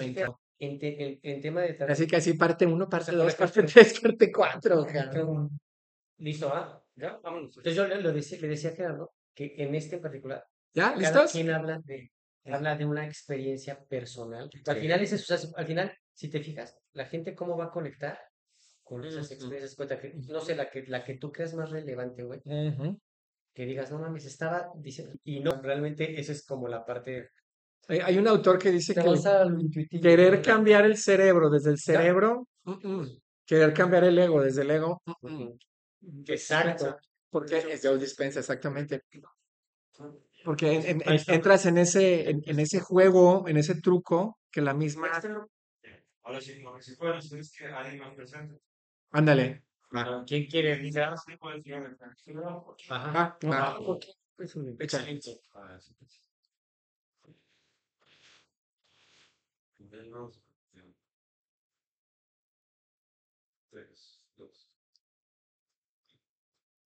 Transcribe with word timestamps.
en, 0.00 0.78
en, 0.82 1.20
en 1.22 1.40
tema 1.40 1.62
de 1.62 1.76
Así 1.84 2.06
que 2.06 2.16
así 2.16 2.34
parte 2.34 2.66
uno, 2.66 2.88
parte 2.88 3.12
sea, 3.12 3.14
por 3.18 3.24
dos, 3.26 3.34
parte 3.36 3.60
ejemplo- 3.60 3.72
tres, 3.72 4.00
parte 4.00 4.32
cuatro. 4.32 4.86
Qué 4.86 4.92
cabrón. 4.92 5.12
cabrón. 5.26 5.60
Listo, 6.18 6.48
¿ah? 6.52 6.82
¿Ya? 6.96 7.18
Vámonos. 7.22 7.56
Entonces 7.56 7.74
yo 7.76 7.86
le, 7.86 8.00
lo 8.02 8.12
decía, 8.12 8.38
le 8.40 8.48
decía 8.48 8.70
a 8.70 8.74
Gerardo 8.74 9.12
que 9.34 9.54
en 9.58 9.74
este 9.74 9.96
en 9.96 10.02
particular, 10.02 10.44
¿Ya? 10.74 10.96
¿Listos? 10.96 11.30
quien 11.32 11.50
habla 11.50 11.78
de, 11.84 12.10
habla 12.44 12.76
de 12.76 12.84
una 12.84 13.06
experiencia 13.06 13.78
personal. 13.84 14.50
Al 14.66 14.76
final 14.76 15.00
es 15.00 15.12
eso, 15.12 15.32
o 15.32 15.36
sea, 15.38 15.48
al 15.56 15.66
final, 15.66 15.96
si 16.12 16.28
te 16.28 16.40
fijas, 16.40 16.76
la 16.92 17.04
gente 17.06 17.34
cómo 17.36 17.56
va 17.56 17.66
a 17.66 17.70
conectar 17.70 18.18
con 18.82 19.04
esas 19.04 19.30
experiencias, 19.30 19.76
cuenta 19.76 20.00
que, 20.00 20.14
no 20.28 20.40
sé, 20.40 20.56
la 20.56 20.68
que, 20.70 20.82
la 20.86 21.04
que 21.04 21.14
tú 21.18 21.30
creas 21.30 21.54
más 21.54 21.70
relevante, 21.70 22.22
güey, 22.24 22.40
Ujú. 22.44 22.98
que 23.54 23.66
digas, 23.66 23.92
no 23.92 23.98
mames, 24.00 24.24
estaba 24.24 24.72
diciendo, 24.76 25.14
y 25.24 25.40
no, 25.40 25.60
realmente 25.62 26.18
eso 26.18 26.32
es 26.32 26.44
como 26.44 26.66
la 26.68 26.84
parte, 26.84 27.28
Hay, 27.88 27.98
hay 28.00 28.18
un 28.18 28.28
autor 28.28 28.58
que 28.58 28.70
dice 28.70 28.94
que 28.94 29.98
querer 30.00 30.42
cambiar 30.42 30.84
el 30.84 30.96
cerebro 30.98 31.48
desde 31.48 31.70
el 31.70 31.78
cerebro, 31.78 32.46
mm, 32.64 32.72
mm. 32.86 33.18
querer 33.46 33.72
cambiar 33.72 34.04
el 34.04 34.18
ego 34.18 34.42
desde 34.42 34.62
el 34.62 34.70
ego, 34.70 35.02
mm, 35.22 35.48
exacto, 36.26 36.96
Porque 37.30 37.56
es 37.58 37.80
Joe 37.82 37.98
Dispensa, 37.98 38.40
exactamente. 38.40 39.02
Porque 40.44 40.72
en- 40.72 41.02
en- 41.02 41.20
entras 41.26 41.66
en 41.66 41.78
ese, 41.78 42.30
en, 42.30 42.42
en 42.46 42.58
ese 42.60 42.80
juego, 42.80 43.46
en 43.48 43.56
ese 43.56 43.74
truco 43.80 44.38
que 44.50 44.60
la 44.60 44.72
misma. 44.72 45.08
Ahora 46.22 46.40
sí, 46.40 46.60
lo 46.60 46.74
que 46.74 46.82
sí 46.82 46.94
puedo 46.96 47.14
hacer 47.14 47.38
es 47.38 47.52
que 47.52 47.66
alguien 47.66 47.98
más 48.00 48.14
presente. 48.14 48.60
Ándale. 49.12 49.62
¿quién 50.26 50.46
quiere 50.46 50.78
iniciar? 50.78 51.16
Sí, 51.18 51.36
puedes 51.38 51.66
ir 51.66 51.74
a 51.74 51.80
la 51.80 51.96
fracción. 51.96 52.44
Ajá. 52.88 53.12
Ah, 53.14 53.38
va. 53.46 53.68
Ah, 53.68 53.78
ok. 53.80 54.04
Es 54.38 54.54
un- 54.56 54.76
Excelente. 54.78 55.40
Ah, 55.54 55.78
sí, 55.80 55.94
pues. 55.98 56.22
Menos. 59.90 60.42
Tres, 63.70 64.20
dos. 64.36 64.68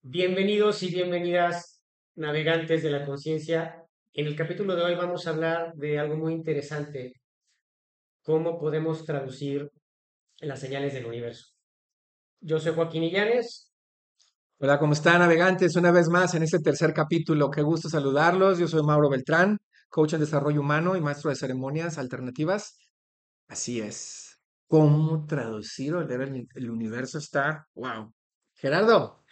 Bienvenidos 0.03 0.83
y 0.83 0.93
bienvenidas, 0.93 1.83
navegantes 2.15 2.83
de 2.83 2.91
la 2.91 3.05
conciencia. 3.05 3.85
En 4.13 4.27
el 4.27 4.37
capítulo 4.37 4.77
de 4.77 4.83
hoy 4.83 4.95
vamos 4.95 5.27
a 5.27 5.31
hablar 5.31 5.75
de 5.75 5.99
algo 5.99 6.17
muy 6.17 6.33
interesante, 6.33 7.15
cómo 8.23 8.59
podemos 8.59 9.05
traducir 9.05 9.69
las 10.39 10.61
señales 10.61 10.95
del 10.95 11.07
universo. 11.07 11.47
Yo 12.41 12.61
soy 12.61 12.75
Joaquín 12.75 13.05
Illanes, 13.05 13.73
Hola, 14.59 14.79
¿cómo 14.79 14.93
están, 14.93 15.19
navegantes? 15.19 15.75
Una 15.75 15.91
vez 15.91 16.09
más 16.09 16.37
en 16.37 16.45
este 16.45 16.61
tercer 16.61 16.95
capítulo. 16.95 17.51
Qué 17.51 17.63
gusto 17.63 17.89
saludarlos. 17.89 18.61
Yo 18.61 18.69
soy 18.69 18.85
Mauro 18.85 19.11
Beltrán, 19.11 19.59
coach 19.89 20.13
en 20.13 20.21
desarrollo 20.21 20.61
humano 20.61 20.95
y 20.95 21.01
maestro 21.01 21.31
de 21.31 21.37
ceremonias 21.37 21.99
alternativas. 21.99 22.77
Así 23.53 23.83
es. 23.83 24.41
¿Cómo 24.67 25.27
traducir 25.27 25.93
el, 25.95 26.71
universo 26.71 27.19
está? 27.19 27.69
¡Wow! 27.75 28.11
Gerardo. 28.55 29.23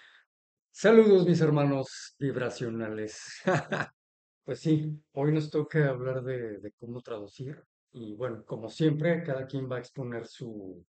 Saludos, 0.71 1.27
mis 1.27 1.41
hermanos 1.41 2.17
vibracionales. 2.19 3.19
Pues 4.43 4.59
sí, 4.59 5.01
hoy 5.13 5.33
nos 5.33 5.49
toca 5.49 5.89
hablar 5.89 6.23
de, 6.25 6.59
de 6.59 6.73
cómo 6.73 7.01
traducir. 7.03 7.63
Y 7.93 8.15
bueno, 8.15 8.45
como 8.45 8.69
siempre, 8.69 9.23
cada 9.23 9.47
quien 9.47 9.71
va 9.71 9.77
a 9.77 9.79
exponer 9.79 10.27
su 10.27 10.85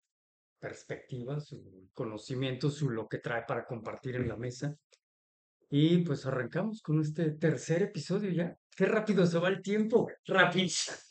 perspectiva, 0.60 1.40
su 1.42 1.90
conocimiento, 1.94 2.70
su 2.70 2.90
lo 2.90 3.08
que 3.08 3.18
trae 3.18 3.44
para 3.46 3.66
compartir 3.66 4.16
en 4.16 4.30
la 4.30 4.38
mesa. 4.38 4.76
Y 5.70 5.98
pues 6.00 6.26
arrancamos 6.26 6.82
con 6.82 7.02
este 7.02 7.32
tercer 7.32 7.82
episodio 7.84 8.32
ya. 8.32 8.58
Qué 8.76 8.86
rápido 8.86 9.26
se 9.26 9.40
va 9.40 9.50
el 9.50 9.62
tiempo. 9.62 10.08
rapidísimo. 10.26 11.09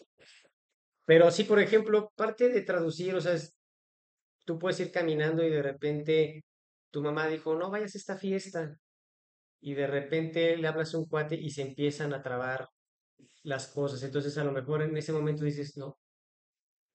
Pero 1.09 1.31
sí, 1.31 1.45
por 1.45 1.59
ejemplo, 1.61 2.13
parte 2.17 2.49
de 2.51 2.61
traducir, 2.63 3.15
o 3.15 3.21
sea, 3.21 3.35
es- 3.35 3.57
tú 4.47 4.59
puedes 4.59 4.81
ir 4.81 4.93
caminando 4.93 5.45
y 5.45 5.51
de 5.51 5.63
repente 5.63 6.45
tu 6.93 7.03
mamá 7.03 7.29
dijo, 7.29 7.55
no 7.57 7.71
vayas 7.71 7.95
a 7.95 7.99
esta 7.99 8.17
fiesta. 8.19 8.79
Y 9.61 9.75
de 9.75 9.87
repente 9.89 10.57
le 10.59 10.69
hablas 10.69 10.95
a 10.95 10.99
un 10.99 11.07
cuate 11.07 11.37
y 11.37 11.51
se 11.51 11.63
empiezan 11.63 12.15
a 12.15 12.23
trabar 12.23 12.69
las 13.45 13.69
cosas. 13.69 14.03
Entonces, 14.05 14.39
a 14.39 14.45
lo 14.45 14.53
mejor 14.53 14.83
en 14.83 14.97
ese 14.97 15.13
momento 15.13 15.45
dices, 15.45 15.77
no, 15.79 15.99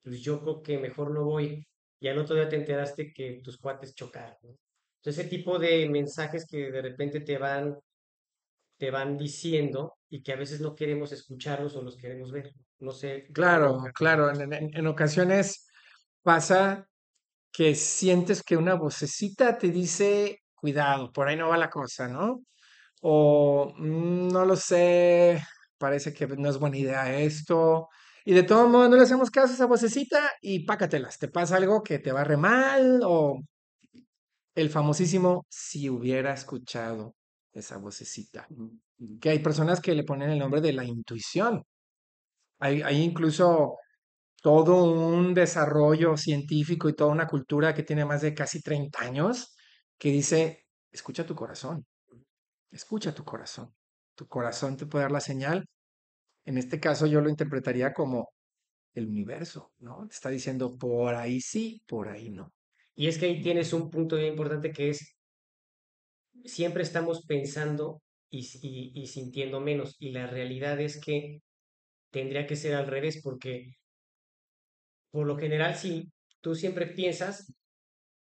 pues 0.03 0.21
yo 0.21 0.41
creo 0.41 0.61
que 0.63 0.77
mejor 0.79 1.11
no 1.11 1.23
voy. 1.25 1.65
Y 1.99 2.07
al 2.07 2.17
otro 2.19 2.35
día 2.35 2.49
te 2.49 2.57
enteraste 2.57 3.13
que 3.13 3.41
tus 3.43 3.57
cuates 3.57 3.95
chocaron. 3.95 4.37
¿no? 4.43 4.49
Entonces, 4.97 5.25
ese 5.25 5.29
tipo 5.29 5.59
de 5.59 5.89
mensajes 5.89 6.45
que 6.49 6.71
de 6.71 6.81
repente 6.81 7.21
te 7.21 7.37
van, 7.37 7.77
te 8.77 8.91
van 8.91 9.17
diciendo 9.17 9.95
y 10.09 10.21
que 10.23 10.33
a 10.33 10.35
veces 10.35 10.61
no 10.61 10.75
queremos 10.75 11.11
escucharlos 11.11 11.75
o 11.75 11.81
los 11.83 11.97
queremos 11.97 12.31
ver. 12.31 12.51
No 12.85 12.91
sé. 12.91 13.27
Claro, 13.33 13.81
claro. 13.93 14.29
En, 14.31 14.51
en- 14.53 14.75
en 14.77 14.87
ocasiones 14.87 15.65
pasa 16.23 16.87
que 17.53 17.75
sientes 17.75 18.43
que 18.43 18.57
una 18.57 18.75
vocecita 18.75 19.57
te 19.57 19.69
dice, 19.71 20.39
cuidado, 20.55 21.11
por 21.13 21.27
ahí 21.27 21.37
no 21.37 21.49
va 21.49 21.57
la 21.57 21.69
cosa, 21.69 22.07
¿no? 22.09 22.41
O 23.01 23.73
"Mm, 23.77 24.29
no 24.29 24.45
lo 24.45 24.55
sé, 24.57 25.41
parece 25.79 26.13
que 26.13 26.27
no 26.27 26.49
es 26.49 26.57
buena 26.59 26.77
idea 26.77 27.17
esto. 27.19 27.89
Y 28.25 28.33
de 28.35 28.43
todo 28.43 28.69
modo 28.69 28.89
no 28.89 28.97
le 28.97 29.03
hacemos 29.03 29.31
caso 29.31 29.51
a 29.53 29.55
esa 29.55 29.67
vocecita 29.67 30.31
y 30.41 30.65
pácatelas. 30.65 31.19
Te 31.19 31.29
pasa 31.29 31.57
algo 31.57 31.83
que 31.83 31.99
te 31.99 32.11
va 32.13 32.23
re 32.25 32.37
mal 32.37 33.01
o 33.05 33.41
el 34.55 34.69
famosísimo 34.69 35.45
si 35.49 35.89
hubiera 35.89 36.33
escuchado 36.33 37.15
esa 37.51 37.77
vocecita. 37.77 38.47
Que 39.21 39.29
hay 39.31 39.39
personas 39.39 39.81
que 39.81 39.93
le 39.95 40.03
ponen 40.03 40.29
el 40.31 40.39
nombre 40.39 40.61
de 40.61 40.73
la 40.73 40.85
intuición. 40.85 41.63
Hay, 42.63 42.81
hay 42.81 43.01
incluso 43.03 43.77
todo 44.41 44.85
un 44.85 45.33
desarrollo 45.33 46.17
científico 46.17 46.89
y 46.89 46.95
toda 46.95 47.11
una 47.11 47.27
cultura 47.27 47.73
que 47.75 47.83
tiene 47.83 48.05
más 48.05 48.21
de 48.21 48.33
casi 48.35 48.61
30 48.61 49.03
años 49.03 49.55
que 49.99 50.09
dice, 50.11 50.65
escucha 50.91 51.25
tu 51.25 51.35
corazón, 51.35 51.85
escucha 52.71 53.13
tu 53.15 53.23
corazón. 53.25 53.73
Tu 54.15 54.27
corazón 54.27 54.77
te 54.77 54.85
puede 54.87 55.03
dar 55.05 55.11
la 55.11 55.21
señal. 55.21 55.65
En 56.45 56.57
este 56.57 56.79
caso 56.79 57.07
yo 57.07 57.21
lo 57.21 57.29
interpretaría 57.29 57.93
como 57.93 58.29
el 58.95 59.07
universo, 59.07 59.73
¿no? 59.79 60.07
Te 60.07 60.15
está 60.15 60.29
diciendo 60.29 60.77
por 60.79 61.15
ahí 61.15 61.41
sí, 61.41 61.83
por 61.87 62.09
ahí 62.09 62.31
no. 62.31 62.53
Y 62.95 63.07
es 63.07 63.17
que 63.19 63.27
ahí 63.27 63.41
tienes 63.43 63.73
un 63.73 63.89
punto 63.91 64.17
bien 64.17 64.29
importante 64.33 64.71
que 64.73 64.89
es, 64.91 65.17
siempre 66.45 66.83
estamos 66.83 67.25
pensando 67.25 68.01
y, 68.29 68.39
s- 68.41 68.59
y- 68.61 68.91
y 68.95 69.07
sintiendo 69.07 69.59
menos. 69.61 69.95
Y 69.99 70.11
la 70.11 70.27
realidad 70.27 70.79
es 70.81 70.99
que 70.99 71.39
tendría 72.13 72.47
que 72.47 72.55
ser 72.55 72.75
al 72.75 72.87
revés, 72.87 73.21
porque 73.23 73.75
por 75.11 75.27
lo 75.27 75.37
general, 75.37 75.75
si 75.75 76.11
tú 76.41 76.55
siempre 76.55 76.87
piensas, 76.87 77.53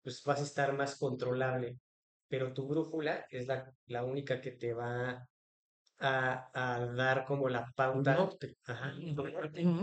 pues 0.04 0.24
vas 0.26 0.42
a 0.42 0.44
estar 0.44 0.74
más 0.74 0.98
controlable. 0.98 1.80
Pero 2.28 2.54
tu 2.54 2.68
brújula 2.68 3.26
es 3.30 3.48
la, 3.48 3.72
la 3.88 4.04
única 4.06 4.42
que 4.42 4.52
te 4.52 4.74
va 4.74 5.28
a, 6.00 6.52
a 6.54 6.86
dar 6.88 7.26
como 7.26 7.50
la 7.50 7.72
pauta. 7.76 8.14
Ajá, 8.66 8.94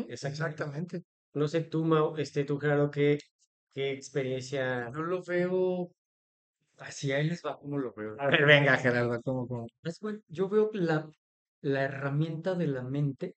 Exactamente. 0.08 0.12
Exactamente. 0.12 1.04
No 1.34 1.48
sé 1.48 1.62
tú, 1.62 1.84
Mau, 1.84 2.16
este, 2.16 2.44
tú, 2.44 2.58
Gerardo, 2.58 2.90
qué, 2.90 3.18
qué 3.74 3.92
experiencia. 3.92 4.90
Yo 4.94 5.02
lo 5.02 5.22
veo 5.22 5.90
así, 6.78 7.12
ahí 7.12 7.28
les 7.28 7.42
va 7.44 7.58
como 7.58 7.78
lo 7.78 7.92
veo. 7.94 8.16
A 8.18 8.26
ver, 8.28 8.46
venga, 8.46 8.76
Gerardo, 8.76 9.20
¿cómo, 9.22 9.46
cómo? 9.46 9.66
Es 9.82 10.00
bueno, 10.00 10.20
yo 10.28 10.48
veo 10.48 10.70
la, 10.74 11.10
la 11.62 11.82
herramienta 11.84 12.54
de 12.54 12.66
la 12.68 12.82
mente 12.82 13.36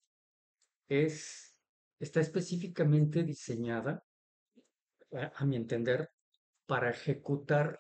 es, 0.92 1.58
está 2.00 2.20
específicamente 2.20 3.24
diseñada, 3.24 4.04
a, 5.36 5.46
mi 5.46 5.56
entender, 5.56 6.10
para 6.66 6.90
ejecutar 6.90 7.80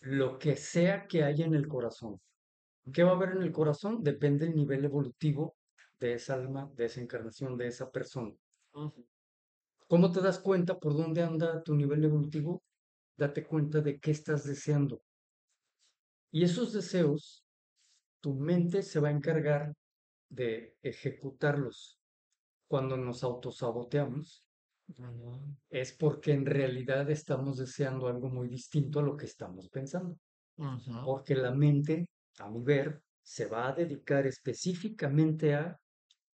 lo 0.00 0.38
que 0.38 0.54
sea 0.54 1.08
que 1.08 1.24
haya 1.24 1.44
en 1.44 1.54
el 1.54 1.66
corazón. 1.66 2.20
¿Qué 2.92 3.02
va 3.02 3.10
a 3.10 3.14
haber 3.14 3.30
en 3.30 3.42
el 3.42 3.50
corazón? 3.50 4.02
Depende 4.02 4.46
del 4.46 4.54
nivel 4.54 4.84
evolutivo 4.84 5.56
de 5.98 6.14
esa 6.14 6.34
alma, 6.34 6.70
de 6.76 6.84
esa 6.84 7.00
encarnación, 7.00 7.56
de 7.56 7.66
esa 7.66 7.90
persona. 7.90 8.32
¿Cómo 9.88 10.12
te 10.12 10.20
das 10.20 10.38
cuenta 10.38 10.78
por 10.78 10.96
dónde 10.96 11.22
anda 11.22 11.64
tu 11.64 11.74
nivel 11.74 12.04
evolutivo? 12.04 12.62
Date 13.16 13.44
cuenta 13.44 13.80
de 13.80 13.98
qué 13.98 14.12
estás 14.12 14.44
deseando. 14.44 15.02
Y 16.30 16.44
esos 16.44 16.72
deseos, 16.72 17.44
tu 18.20 18.34
mente 18.34 18.82
se 18.82 19.00
va 19.00 19.08
a 19.08 19.12
encargar 19.12 19.74
de 20.32 20.76
ejecutarlos. 20.82 22.00
Cuando 22.68 22.96
nos 22.96 23.24
autosaboteamos, 23.24 24.46
es 25.70 25.92
porque 25.92 26.32
en 26.32 26.46
realidad 26.46 27.10
estamos 27.10 27.58
deseando 27.58 28.06
algo 28.08 28.28
muy 28.28 28.48
distinto 28.48 29.00
a 29.00 29.02
lo 29.02 29.16
que 29.16 29.26
estamos 29.26 29.68
pensando. 29.68 30.16
Porque 31.04 31.34
la 31.34 31.52
mente, 31.52 32.08
a 32.38 32.50
mi 32.50 32.62
ver, 32.62 33.02
se 33.22 33.46
va 33.46 33.68
a 33.68 33.72
dedicar 33.74 34.26
específicamente 34.26 35.54
a 35.54 35.76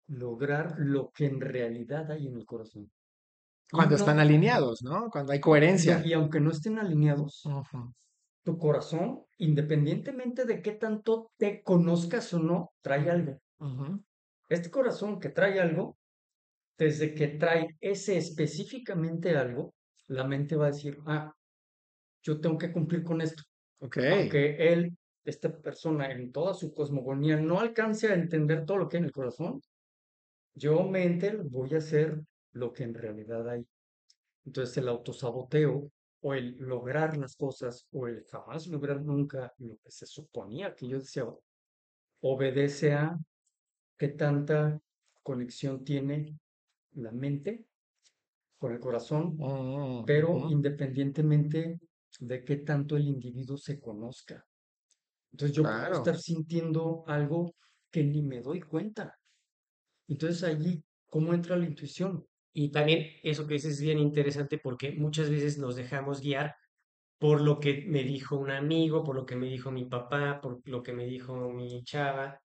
lograr 0.08 0.76
lo 0.79 1.11
que 1.12 1.26
en 1.26 1.41
realidad 1.41 2.11
hay 2.12 2.29
en 2.29 2.37
el 2.37 2.46
corazón. 2.46 2.91
Cuando 3.70 3.93
no- 3.93 3.96
están 3.96 4.20
alineados, 4.20 4.82
¿no? 4.82 5.11
Cuando 5.11 5.32
hay 5.32 5.41
coherencia. 5.41 6.02
Y 6.06 6.12
aunque 6.14 6.41
no 6.41 6.50
estén 6.52 6.79
alineados, 6.79 7.43
tu 8.44 8.58
corazón, 8.58 9.25
independientemente 9.38 10.44
de 10.44 10.62
qué 10.62 10.73
tanto 10.73 11.32
te 11.38 11.62
conozcas 11.62 12.32
o 12.35 12.38
no, 12.38 12.73
trae 12.82 13.11
algo. 13.11 13.38
Ujú. 13.61 14.03
Este 14.49 14.71
corazón 14.71 15.21
que 15.21 15.31
trae 15.31 15.61
algo 15.61 15.97
desde 16.79 17.15
que 17.15 17.29
trae 17.29 17.77
ese 17.81 18.17
específicamente 18.17 19.37
algo, 19.37 19.75
la 20.09 20.25
mente 20.25 20.56
va 20.56 20.67
a 20.67 20.71
decir, 20.73 20.99
ah, 21.06 21.33
yo 22.23 22.41
tengo 22.41 22.59
que 22.59 22.73
cumplir 22.73 23.03
con 23.05 23.21
esto. 23.21 23.43
Ok. 23.81 23.99
Aunque 24.11 24.73
él, 24.73 24.97
esta 25.25 25.61
persona, 25.61 26.11
en 26.11 26.33
toda 26.33 26.55
su 26.55 26.73
cosmogonía, 26.73 27.37
no 27.37 27.61
alcance 27.61 28.09
a 28.09 28.15
entender 28.15 28.65
todo 28.65 28.79
lo 28.79 28.89
que 28.89 28.97
hay 28.97 29.03
en 29.03 29.06
el 29.06 29.12
corazón, 29.12 29.61
yo, 30.55 30.85
mente, 30.85 31.37
voy 31.37 31.75
a 31.75 31.79
hacer 31.79 32.21
lo 32.53 32.73
que 32.73 32.85
en 32.85 32.95
realidad 32.95 33.49
hay. 33.49 33.65
Entonces, 34.45 34.77
el 34.79 34.89
autosaboteo 34.89 35.91
o 36.23 36.35
el 36.35 36.56
lograr 36.59 37.17
las 37.17 37.37
cosas 37.37 37.87
o 37.93 38.09
el 38.09 38.25
jamás 38.27 38.67
lograr 38.69 39.03
nunca 39.03 39.53
lo 39.59 39.77
que 39.79 39.91
se 39.91 40.06
suponía 40.06 40.75
que 40.75 40.89
yo 40.89 40.99
deseaba, 40.99 41.37
obedece 42.23 42.95
a 42.95 43.19
qué 44.05 44.09
tanta 44.17 44.81
conexión 45.23 45.85
tiene 45.85 46.39
la 46.93 47.12
mente 47.12 47.67
con 48.59 48.73
el 48.73 48.81
corazón, 48.81 49.39
Mm, 49.39 50.05
pero 50.05 50.29
ujú. 50.31 50.49
independientemente 50.49 51.81
de 52.21 52.45
qué 52.45 52.59
tanto 52.59 52.97
el 52.97 53.09
individuo 53.09 53.56
se 53.59 53.81
conozca. 53.81 54.45
Entonces 55.33 55.56
yo 55.56 55.65
puedo 55.71 55.93
estar 55.93 56.19
sintiendo 56.19 57.05
algo 57.09 57.55
que 57.93 58.05
ni 58.05 58.23
me 58.23 58.41
doy 58.43 58.62
cuenta. 58.62 59.15
Entonces 60.09 60.43
allí, 60.45 60.85
¿cómo 61.06 61.35
entra 61.35 61.56
la 61.56 61.67
intuición? 61.67 62.27
Y 62.53 62.71
también 62.71 63.06
eso 63.23 63.47
que 63.47 63.55
dices 63.55 63.75
es 63.75 63.81
bien 63.81 63.99
interesante 63.99 64.59
porque 64.62 64.93
muchas 64.93 65.31
veces 65.31 65.59
nos 65.59 65.77
dejamos 65.77 66.21
guiar 66.21 66.55
por 67.19 67.41
lo 67.43 67.61
que 67.61 67.85
me 67.89 68.05
dijo 68.05 68.37
un 68.39 68.51
amigo, 68.51 69.05
por 69.05 69.17
lo 69.17 69.27
que 69.27 69.37
me 69.37 69.49
dijo 69.49 69.71
mi 69.73 69.87
papá, 69.87 70.41
por 70.43 70.62
lo 70.69 70.83
que 70.83 70.93
me 70.95 71.06
dijo 71.06 71.51
mi 71.53 71.83
chava, 71.85 72.41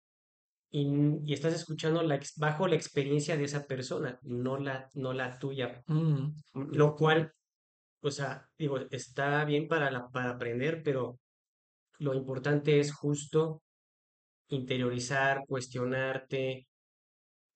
y, 0.70 0.86
n- 0.86 1.20
y 1.24 1.32
estás 1.34 1.54
escuchando 1.54 2.02
la, 2.02 2.20
bajo 2.36 2.68
la 2.68 2.76
experiencia 2.76 3.36
de 3.36 3.44
esa 3.44 3.66
persona, 3.66 4.18
no 4.22 4.58
la, 4.58 4.88
no 4.94 5.12
la 5.12 5.38
tuya, 5.38 5.82
Mm, 5.88 6.32
lo 6.54 6.96
cual, 6.96 7.32
o 8.02 8.10
sea, 8.10 8.48
digo, 8.58 8.78
está 8.90 9.44
bien 9.44 9.68
para, 9.68 9.90
la, 9.90 10.08
para 10.10 10.30
aprender, 10.32 10.82
pero 10.84 11.20
lo 11.98 12.14
importante 12.14 12.80
es 12.80 12.94
justo 12.94 13.62
interiorizar, 14.48 15.44
cuestionarte, 15.46 16.68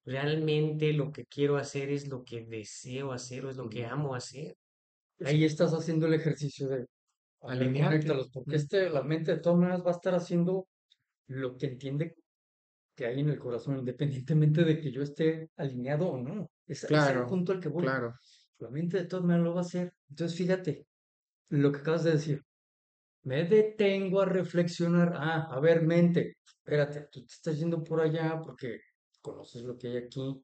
realmente 0.05 0.93
lo 0.93 1.13
que 1.13 1.25
quiero 1.27 1.57
hacer 1.57 1.91
es 1.91 2.09
lo 2.09 2.25
que 2.25 2.45
deseo 2.45 3.13
hacer 3.13 3.47
o 3.47 3.51
es 3.51 3.57
lo 3.57 3.69
que 3.69 3.87
amo 3.87 4.15
hacer. 4.15 4.55
Ahí 5.25 5.45
estás 5.45 5.73
haciendo 5.73 6.07
el 6.07 6.15
ejercicio 6.15 6.69
de 6.69 6.87
a 7.43 7.49
ver, 7.57 7.59
Alinearte. 7.69 7.97
conéctalos, 7.99 8.31
porque 8.33 8.53
Mm. 8.53 8.59
este, 8.59 8.91
la 8.91 9.03
mente 9.03 9.35
de 9.35 9.41
todas 9.41 9.59
maneras 9.59 9.83
va 9.85 9.91
a 9.91 9.95
estar 9.95 10.15
haciendo 10.15 10.67
lo 11.29 11.57
que 11.57 11.67
entiende 11.67 12.17
que 12.95 13.07
hay 13.07 13.21
en 13.21 13.29
el 13.31 13.39
corazón, 13.39 13.79
independientemente 13.79 14.65
de 14.65 14.81
que 14.81 14.91
yo 14.93 15.03
esté 15.03 15.51
alineado 15.57 16.09
o 16.09 16.19
no. 16.19 16.51
Es, 16.67 16.85
es 16.85 16.85
el 16.85 16.89
Claro, 16.89 17.27
punto 17.27 17.53
al 17.53 17.61
que 17.61 17.69
voy. 17.69 17.85
claro. 17.85 18.15
La 18.59 18.71
mente 18.71 18.99
de 18.99 19.07
todas 19.07 19.25
maneras 19.25 19.45
lo 19.45 19.55
va 19.55 19.61
a 19.61 19.65
hacer. 19.65 19.93
Entonces, 20.09 20.39
fíjate, 20.39 20.87
lo 21.51 21.73
que 21.73 21.81
acabas 21.81 22.05
de 22.05 22.13
decir. 22.13 22.43
Me 23.25 23.45
detengo 23.45 24.21
a 24.21 24.27
reflexionar. 24.27 25.13
Ah, 25.17 25.49
a 25.51 25.61
ver, 25.61 25.83
mente, 25.83 26.39
espérate, 26.47 27.09
tú 27.11 27.21
te 27.27 27.33
estás 27.35 27.59
yendo 27.59 27.83
por 27.83 28.01
allá 28.01 28.41
porque 28.43 28.79
conoces 29.21 29.63
lo 29.63 29.77
que 29.79 29.89
hay 29.89 29.97
aquí, 29.99 30.43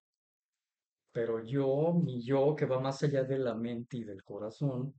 pero 1.12 1.44
yo, 1.44 1.92
mi 1.94 2.22
yo, 2.24 2.54
que 2.56 2.66
va 2.66 2.80
más 2.80 3.02
allá 3.02 3.24
de 3.24 3.38
la 3.38 3.54
mente 3.54 3.96
y 3.98 4.04
del 4.04 4.22
corazón, 4.22 4.94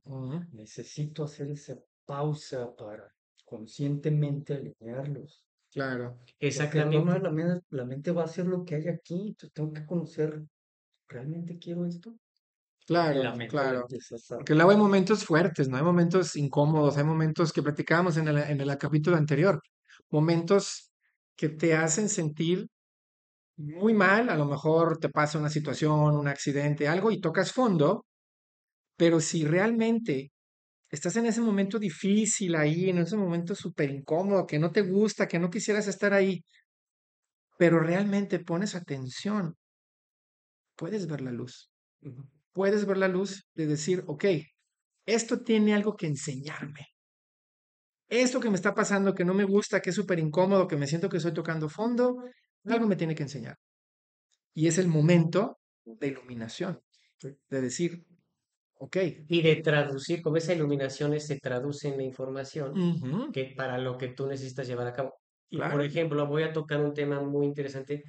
necesito 0.52 1.24
hacer 1.24 1.50
esa 1.50 1.76
pausa 2.04 2.74
para 2.76 3.08
conscientemente 3.44 4.54
alinearlos. 4.54 5.46
Claro. 5.72 6.18
Porque 6.18 6.34
Exactamente. 6.48 6.98
maneras 6.98 7.22
la 7.22 7.30
mente, 7.30 7.66
la 7.70 7.84
mente 7.84 8.10
va 8.12 8.22
a 8.22 8.24
hacer 8.26 8.46
lo 8.46 8.64
que 8.64 8.74
hay 8.74 8.88
aquí. 8.88 9.28
Entonces, 9.28 9.52
tengo 9.52 9.72
que 9.72 9.86
conocer, 9.86 10.42
¿realmente 11.08 11.58
quiero 11.58 11.86
esto? 11.86 12.16
Claro, 12.86 13.22
la 13.22 13.46
claro. 13.46 13.86
a... 13.86 14.36
Porque 14.36 14.54
luego 14.54 14.72
hay 14.72 14.76
momentos 14.76 15.24
fuertes, 15.24 15.68
¿no? 15.68 15.76
Hay 15.76 15.82
momentos 15.82 16.36
incómodos, 16.36 16.96
hay 16.98 17.04
momentos 17.04 17.52
que 17.52 17.62
platicábamos 17.62 18.16
en 18.16 18.28
el, 18.28 18.38
en 18.38 18.60
el 18.60 18.78
capítulo 18.78 19.16
anterior, 19.16 19.60
momentos 20.10 20.92
que 21.36 21.48
te 21.48 21.74
hacen 21.74 22.08
sentir 22.08 22.66
muy 23.56 23.94
mal, 23.94 24.28
a 24.30 24.36
lo 24.36 24.46
mejor 24.46 24.98
te 24.98 25.08
pasa 25.08 25.38
una 25.38 25.50
situación, 25.50 26.16
un 26.16 26.28
accidente, 26.28 26.88
algo 26.88 27.10
y 27.10 27.20
tocas 27.20 27.52
fondo, 27.52 28.06
pero 28.96 29.20
si 29.20 29.44
realmente 29.44 30.32
estás 30.92 31.16
en 31.16 31.26
ese 31.26 31.40
momento 31.40 31.78
difícil 31.78 32.54
ahí, 32.54 32.90
en 32.90 32.98
ese 32.98 33.16
momento 33.16 33.54
súper 33.54 33.90
incómodo, 33.90 34.46
que 34.46 34.58
no 34.58 34.70
te 34.70 34.82
gusta, 34.82 35.26
que 35.26 35.38
no 35.38 35.50
quisieras 35.50 35.88
estar 35.88 36.12
ahí, 36.12 36.44
pero 37.58 37.80
realmente 37.80 38.38
pones 38.40 38.74
atención, 38.74 39.56
puedes 40.76 41.06
ver 41.06 41.22
la 41.22 41.32
luz. 41.32 41.70
Puedes 42.52 42.84
ver 42.84 42.98
la 42.98 43.08
luz 43.08 43.48
de 43.54 43.66
decir, 43.66 44.04
ok, 44.06 44.26
esto 45.06 45.40
tiene 45.42 45.74
algo 45.74 45.96
que 45.96 46.06
enseñarme. 46.06 46.88
Esto 48.08 48.40
que 48.40 48.50
me 48.50 48.56
está 48.56 48.74
pasando, 48.74 49.14
que 49.14 49.24
no 49.24 49.32
me 49.32 49.44
gusta, 49.44 49.80
que 49.80 49.88
es 49.90 49.96
súper 49.96 50.18
incómodo, 50.18 50.68
que 50.68 50.76
me 50.76 50.86
siento 50.86 51.08
que 51.08 51.16
estoy 51.16 51.32
tocando 51.32 51.70
fondo, 51.70 52.22
algo 52.66 52.86
me 52.86 52.96
tiene 52.96 53.14
que 53.14 53.22
enseñar. 53.22 53.56
Y 54.54 54.66
es 54.66 54.76
el 54.76 54.88
momento 54.88 55.58
de 55.86 56.08
iluminación, 56.08 56.82
de 57.22 57.60
decir, 57.62 58.04
ok, 58.82 58.96
Y 59.28 59.42
de 59.42 59.56
traducir, 59.56 60.22
como 60.22 60.36
esa 60.36 60.52
iluminación 60.54 61.18
se 61.20 61.38
traduce 61.38 61.88
en 61.88 61.96
la 61.96 62.02
información 62.04 62.74
ujú, 62.74 63.32
que 63.32 63.54
para 63.56 63.78
lo 63.78 63.96
que 63.98 64.08
tú 64.08 64.26
necesitas 64.26 64.66
llevar 64.66 64.86
a 64.88 64.92
cabo. 64.92 65.14
Y 65.48 65.58
por 65.58 65.82
ejemplo, 65.82 66.26
voy 66.26 66.42
a 66.44 66.52
tocar 66.52 66.80
un 66.80 66.94
tema 66.94 67.20
muy 67.20 67.46
interesante 67.46 68.02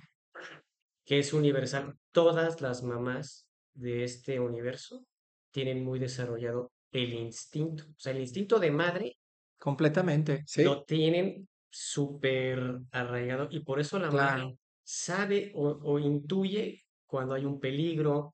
que 1.06 1.20
es 1.20 1.34
universal. 1.34 1.96
Todas 2.12 2.62
las 2.62 2.84
mamás 2.84 3.50
de 3.74 4.04
este 4.04 4.40
universo 4.40 5.06
tienen 5.52 5.84
muy 5.84 6.00
desarrollado 6.00 6.72
el 6.92 7.14
instinto. 7.14 7.86
O 7.90 8.00
sea, 8.00 8.14
el 8.14 8.22
instinto 8.22 8.60
de 8.60 8.72
madre 8.72 9.18
completamente, 9.58 10.44
sí, 10.46 10.64
lo 10.64 10.84
tienen 10.84 11.48
súper 11.70 12.80
arraigado 12.92 13.48
y 13.52 13.62
por 13.62 13.80
eso 13.80 14.00
la 14.00 14.12
madre 14.12 14.44
claro, 14.44 14.58
sabe 14.84 15.52
o, 15.56 15.70
o 15.70 16.00
intuye 16.00 16.84
cuando 17.08 17.34
hay 17.36 17.46
un 17.46 17.60
peligro, 17.60 18.33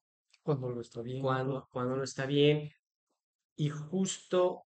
Cuando 0.57 0.69
lo 0.69 0.81
está 0.81 1.01
viendo. 1.01 1.23
cuando, 1.27 1.67
cuando 1.71 1.95
no 1.95 2.03
está 2.03 2.25
bien. 2.25 2.69
Y 3.55 3.69
justo 3.69 4.63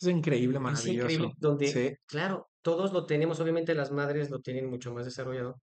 es 0.00 0.08
increíble, 0.08 0.56
es 0.56 0.62
maravilloso, 0.62 0.92
increíble 0.92 1.34
donde, 1.38 1.66
sí, 1.68 1.96
claro, 2.06 2.48
todos 2.62 2.92
lo 2.92 3.06
tenemos, 3.06 3.40
obviamente 3.40 3.74
las 3.74 3.90
madres 3.90 4.30
lo 4.30 4.40
tienen 4.40 4.68
mucho 4.68 4.92
más 4.92 5.04
desarrollado, 5.04 5.60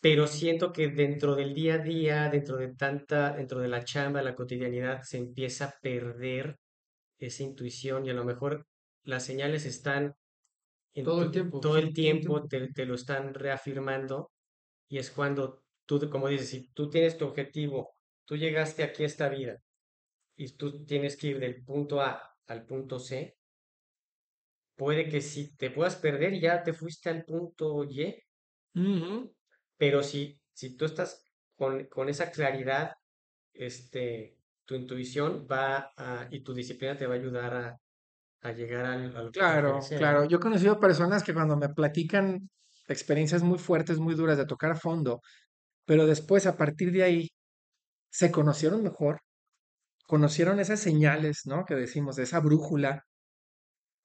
pero 0.00 0.26
siento 0.26 0.72
que 0.72 0.88
dentro 0.88 1.34
del 1.34 1.54
día 1.54 1.74
a 1.74 1.78
día, 1.78 2.28
dentro 2.30 2.56
de 2.56 2.74
tanta, 2.74 3.32
dentro 3.32 3.60
de 3.60 3.68
la 3.68 3.84
chamba, 3.84 4.22
la 4.22 4.34
cotidianidad, 4.34 5.02
se 5.02 5.18
empieza 5.18 5.66
a 5.66 5.74
perder 5.80 6.58
esa 7.18 7.42
intuición 7.42 8.06
y 8.06 8.10
a 8.10 8.14
lo 8.14 8.24
mejor 8.24 8.66
las 9.04 9.24
señales 9.24 9.66
están 9.66 10.14
en 10.94 11.04
Todo 11.04 11.22
el 11.22 11.30
tiempo, 11.30 11.60
todo 11.60 11.76
el 11.76 11.82
todo 11.82 11.88
el 11.88 11.94
tiempo 11.94 12.46
te, 12.48 12.68
te 12.72 12.86
lo 12.86 12.94
están 12.94 13.34
reafirmando 13.34 14.30
y 14.88 14.98
es 14.98 15.10
cuando 15.10 15.62
tú, 15.86 16.08
como 16.10 16.28
dices, 16.28 16.50
si 16.50 16.68
tú 16.72 16.90
tienes 16.90 17.18
tu 17.18 17.26
objetivo, 17.26 17.95
tú 18.26 18.36
llegaste 18.36 18.82
aquí 18.84 19.04
a 19.04 19.06
esta 19.06 19.28
vida 19.30 19.62
y 20.36 20.56
tú 20.56 20.84
tienes 20.86 21.16
que 21.16 21.28
ir 21.28 21.40
del 21.40 21.64
punto 21.64 22.00
A 22.02 22.22
al 22.48 22.66
punto 22.66 22.98
C, 23.00 23.38
puede 24.74 25.08
que 25.10 25.20
si 25.20 25.54
te 25.56 25.70
puedas 25.70 25.96
perder 25.96 26.38
ya 26.40 26.62
te 26.62 26.72
fuiste 26.72 27.10
al 27.10 27.24
punto 27.24 27.84
Y, 27.84 28.24
pero 29.76 30.02
si, 30.02 30.40
si 30.52 30.76
tú 30.76 30.84
estás 30.86 31.24
con, 31.56 31.86
con 31.86 32.08
esa 32.08 32.30
claridad, 32.30 32.92
este, 33.52 34.38
tu 34.64 34.74
intuición 34.74 35.46
va 35.50 35.92
a, 35.96 36.28
y 36.30 36.42
tu 36.42 36.54
disciplina 36.54 36.96
te 36.96 37.06
va 37.06 37.14
a 37.14 37.18
ayudar 37.18 37.54
a, 37.54 37.76
a 38.42 38.52
llegar 38.52 38.86
al- 38.86 39.16
a 39.16 39.22
lo 39.22 39.32
que 39.32 39.44
tú 39.44 39.62
Claro, 39.62 39.90
claro. 39.94 40.24
Yo 40.24 40.38
he 40.38 40.40
conocido 40.40 40.80
personas 40.80 41.22
que 41.22 41.34
cuando 41.34 41.56
me 41.56 41.68
platican 41.68 42.48
experiencias 42.88 43.42
muy 43.42 43.58
fuertes, 43.58 43.98
muy 43.98 44.14
duras 44.14 44.38
de 44.38 44.46
tocar 44.46 44.70
a 44.70 44.76
fondo, 44.76 45.20
pero 45.86 46.06
después 46.06 46.46
a 46.46 46.56
partir 46.56 46.92
de 46.92 47.04
ahí 47.04 47.28
se 48.10 48.30
conocieron 48.30 48.82
mejor, 48.82 49.20
conocieron 50.06 50.60
esas 50.60 50.80
señales, 50.80 51.42
¿no? 51.46 51.64
Que 51.66 51.74
decimos, 51.74 52.16
de 52.16 52.24
esa 52.24 52.40
brújula. 52.40 53.04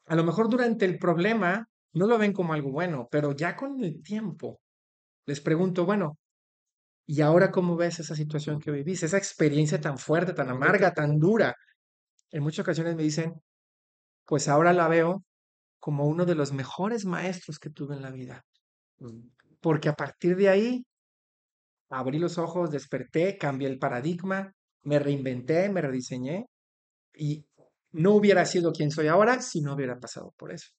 A 0.06 0.16
lo 0.16 0.24
mejor 0.24 0.50
durante 0.50 0.86
el 0.86 1.00
problema 1.00 1.68
no 1.94 2.08
lo 2.08 2.18
ven 2.18 2.34
como 2.34 2.54
algo 2.54 2.72
bueno, 2.72 3.08
pero 3.12 3.34
ya 3.36 3.56
con 3.56 3.84
el 3.84 4.02
tiempo 4.04 4.62
les 5.26 5.42
pregunto, 5.42 5.86
bueno, 5.86 6.18
¿y 7.08 7.22
ahora 7.22 7.52
cómo 7.52 7.76
ves 7.78 8.00
esa 8.00 8.16
situación 8.16 8.60
que 8.60 8.72
vivís? 8.72 9.04
Esa 9.04 9.18
experiencia 9.18 9.82
tan 9.82 9.98
fuerte, 9.98 10.34
tan 10.34 10.48
¿Por 10.48 10.60
qué 10.60 10.66
te 10.66 10.66
amarga, 10.66 10.94
tan 10.94 11.20
dura. 11.20 11.56
En 12.32 12.44
muchas 12.44 12.62
ocasiones 12.66 12.96
me 12.96 13.04
dicen, 13.04 13.34
pues 14.26 14.48
ahora 14.48 14.74
la 14.74 14.88
veo 14.88 15.24
como 15.80 16.08
uno 16.08 16.26
de 16.26 16.36
los 16.36 16.54
mejores 16.54 17.06
maestros 17.06 17.60
que 17.60 17.70
tuve 17.72 17.96
en 17.96 18.04
la 18.04 18.12
vida. 18.12 18.46
Mm, 19.00 19.30
Porque 19.62 19.90
a 19.90 19.94
partir 19.96 20.36
de 20.38 20.50
ahí 20.50 20.86
abrí 21.92 22.20
los 22.20 22.38
ojos, 22.38 22.72
desperté, 22.72 23.38
cambié 23.38 23.68
el 23.68 23.78
paradigma, 23.78 24.54
me 24.84 24.98
reinventé, 24.98 25.70
me 25.70 25.82
rediseñé 25.82 26.46
y 27.14 27.46
no 27.92 28.16
hubiera 28.16 28.46
sido 28.46 28.72
quien 28.72 28.92
soy 28.92 29.08
ahora 29.08 29.42
si 29.42 29.62
no 29.62 29.76
hubiera 29.76 30.00
pasado 30.00 30.34
por 30.38 30.52
eso. 30.52 30.70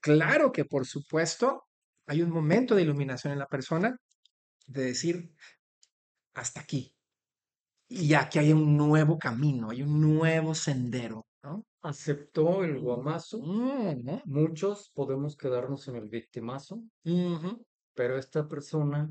Claro 0.00 0.52
que 0.52 0.64
por 0.64 0.86
supuesto 0.86 1.64
hay 2.06 2.22
un 2.22 2.30
momento 2.30 2.74
de 2.74 2.82
iluminación 2.82 3.32
en 3.32 3.38
la 3.38 3.46
persona 3.46 3.96
de 4.66 4.84
decir, 4.84 5.30
hasta 6.34 6.60
aquí. 6.60 6.92
Y 7.88 8.14
aquí 8.14 8.38
hay 8.38 8.52
un 8.52 8.76
nuevo 8.76 9.16
camino, 9.16 9.70
hay 9.70 9.82
un 9.82 10.00
nuevo 10.00 10.54
sendero, 10.54 11.24
¿no? 11.42 11.64
Aceptó 11.82 12.64
el 12.64 12.80
guamazo. 12.80 13.38
Mm, 13.38 14.22
Muchos 14.24 14.90
podemos 14.92 15.36
quedarnos 15.36 15.86
en 15.88 15.96
el 15.96 16.08
victimazo, 16.08 16.82
pero 17.94 18.18
esta 18.18 18.46
persona 18.48 19.08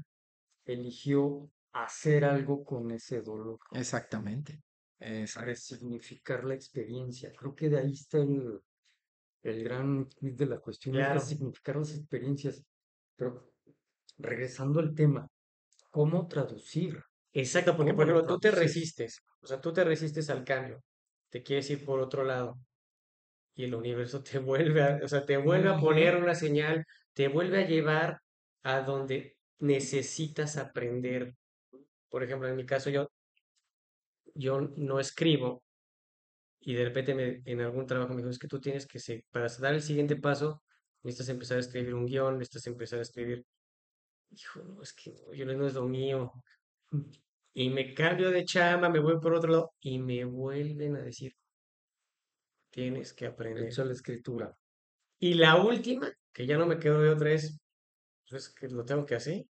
eligió 0.65 1.49
hacer 1.73 2.25
algo 2.25 2.63
con 2.63 2.91
ese 2.91 3.21
dolor, 3.21 3.59
Exactamente. 3.71 4.61
Exacto. 4.99 5.45
resignificar 5.47 6.43
la 6.45 6.55
experiencia. 6.55 7.31
Creo 7.37 7.53
que 7.55 7.69
de 7.69 7.79
ahí 7.79 7.91
está 7.93 8.17
el, 8.19 8.59
el 9.43 9.63
gran 9.63 10.07
quid 10.07 10.33
de 10.35 10.45
la 10.47 10.59
cuestión, 10.59 10.95
es 10.95 11.01
Claro. 11.01 11.19
resignificar 11.21 11.75
las 11.77 11.95
experiencias. 11.95 12.63
Pero 13.15 13.53
regresando 14.17 14.79
al 14.79 14.93
tema, 14.95 15.27
¿cómo 15.91 16.27
traducir? 16.27 16.99
Exacto, 17.33 17.75
porque 17.75 17.91
¿Cómo 17.91 17.97
por 17.99 18.07
lo 18.07 18.13
ejemplo, 18.15 18.35
tú 18.35 18.39
te 18.39 18.51
resistes, 18.51 19.19
o 19.41 19.47
sea, 19.47 19.59
tú 19.61 19.73
te 19.73 19.83
resistes 19.83 20.29
al 20.29 20.43
cambio, 20.45 20.81
te 21.29 21.43
quieres 21.43 21.69
ir 21.69 21.85
por 21.85 21.99
otro 21.99 22.23
lado 22.23 22.57
y 23.55 23.65
el 23.65 23.75
universo 23.75 24.23
te 24.23 24.39
vuelve 24.39 24.83
a, 24.83 24.99
o 25.03 25.07
sea, 25.07 25.25
te 25.25 25.37
vuelve 25.37 25.69
a 25.69 25.77
poner 25.77 26.15
una 26.17 26.35
señal, 26.35 26.85
te 27.13 27.27
vuelve 27.27 27.63
a 27.63 27.67
llevar 27.67 28.19
a 28.63 28.81
donde 28.81 29.34
necesitas 29.59 30.57
aprender. 30.57 31.35
Por 32.09 32.23
ejemplo, 32.23 32.47
en 32.47 32.55
mi 32.55 32.65
caso 32.65 32.89
yo, 32.89 33.09
yo 34.33 34.61
no 34.61 34.99
escribo 34.99 35.63
y 36.59 36.73
de 36.73 36.85
repente 36.85 37.13
me- 37.13 37.41
en 37.45 37.61
algún 37.61 37.85
trabajo 37.85 38.13
me 38.13 38.17
dijo, 38.17 38.29
es 38.29 38.39
que 38.39 38.47
tú 38.47 38.59
tienes 38.59 38.87
que, 38.87 38.99
se- 38.99 39.23
para 39.31 39.47
dar 39.59 39.73
el 39.75 39.81
siguiente 39.81 40.15
paso, 40.15 40.63
necesitas 41.03 41.29
empezar 41.29 41.57
a 41.57 41.61
escribir 41.61 41.93
un 41.93 42.05
guion, 42.05 42.37
necesitas 42.37 42.67
empezar 42.67 42.99
a 42.99 43.03
escribir. 43.03 43.45
Hijo, 44.31 44.63
no, 44.63 44.81
es 44.81 44.93
que 44.93 45.13
yo 45.33 45.45
no 45.45 45.67
es 45.67 45.73
lo 45.75 45.83
mío. 45.83 46.31
Y 47.53 47.69
me 47.69 47.93
cambio 47.93 48.31
de 48.31 48.43
chamba, 48.43 48.89
me 48.89 48.99
voy 48.99 49.19
por 49.19 49.33
otro 49.33 49.51
lado 49.51 49.73
y 49.79 49.99
me 49.99 50.25
vuelven 50.25 50.95
a 50.95 51.01
decir, 51.01 51.33
tienes 52.71 53.13
que 53.13 53.27
aprender. 53.27 53.65
Echa 53.65 53.85
la 53.85 53.93
escritura. 53.93 54.53
Y 55.19 55.35
la 55.35 55.63
última, 55.63 56.11
que 56.33 56.45
ya 56.45 56.57
no 56.57 56.65
me 56.65 56.77
quedo 56.79 57.01
de 57.01 57.09
otra, 57.09 57.31
es, 57.31 57.57
pues 58.29 58.47
es 58.47 58.53
que 58.53 58.67
lo 58.67 58.83
tengo 58.85 59.05
que 59.05 59.15
hacer. 59.15 59.45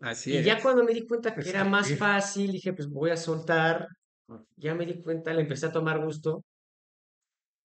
Así 0.00 0.36
Y 0.36 0.42
ya 0.42 0.60
cuando 0.60 0.82
me 0.82 0.92
di 0.92 1.06
cuenta 1.06 1.34
que 1.34 1.48
era 1.48 1.64
más 1.64 1.96
fácil, 1.96 2.52
dije, 2.52 2.72
pues 2.72 2.88
voy 2.88 3.10
a 3.10 3.16
soltar. 3.16 3.86
Ya 4.56 4.74
me 4.74 4.86
di 4.86 5.00
cuenta, 5.02 5.32
le 5.32 5.42
empecé 5.42 5.66
a 5.66 5.72
tomar 5.72 6.02
gusto. 6.04 6.44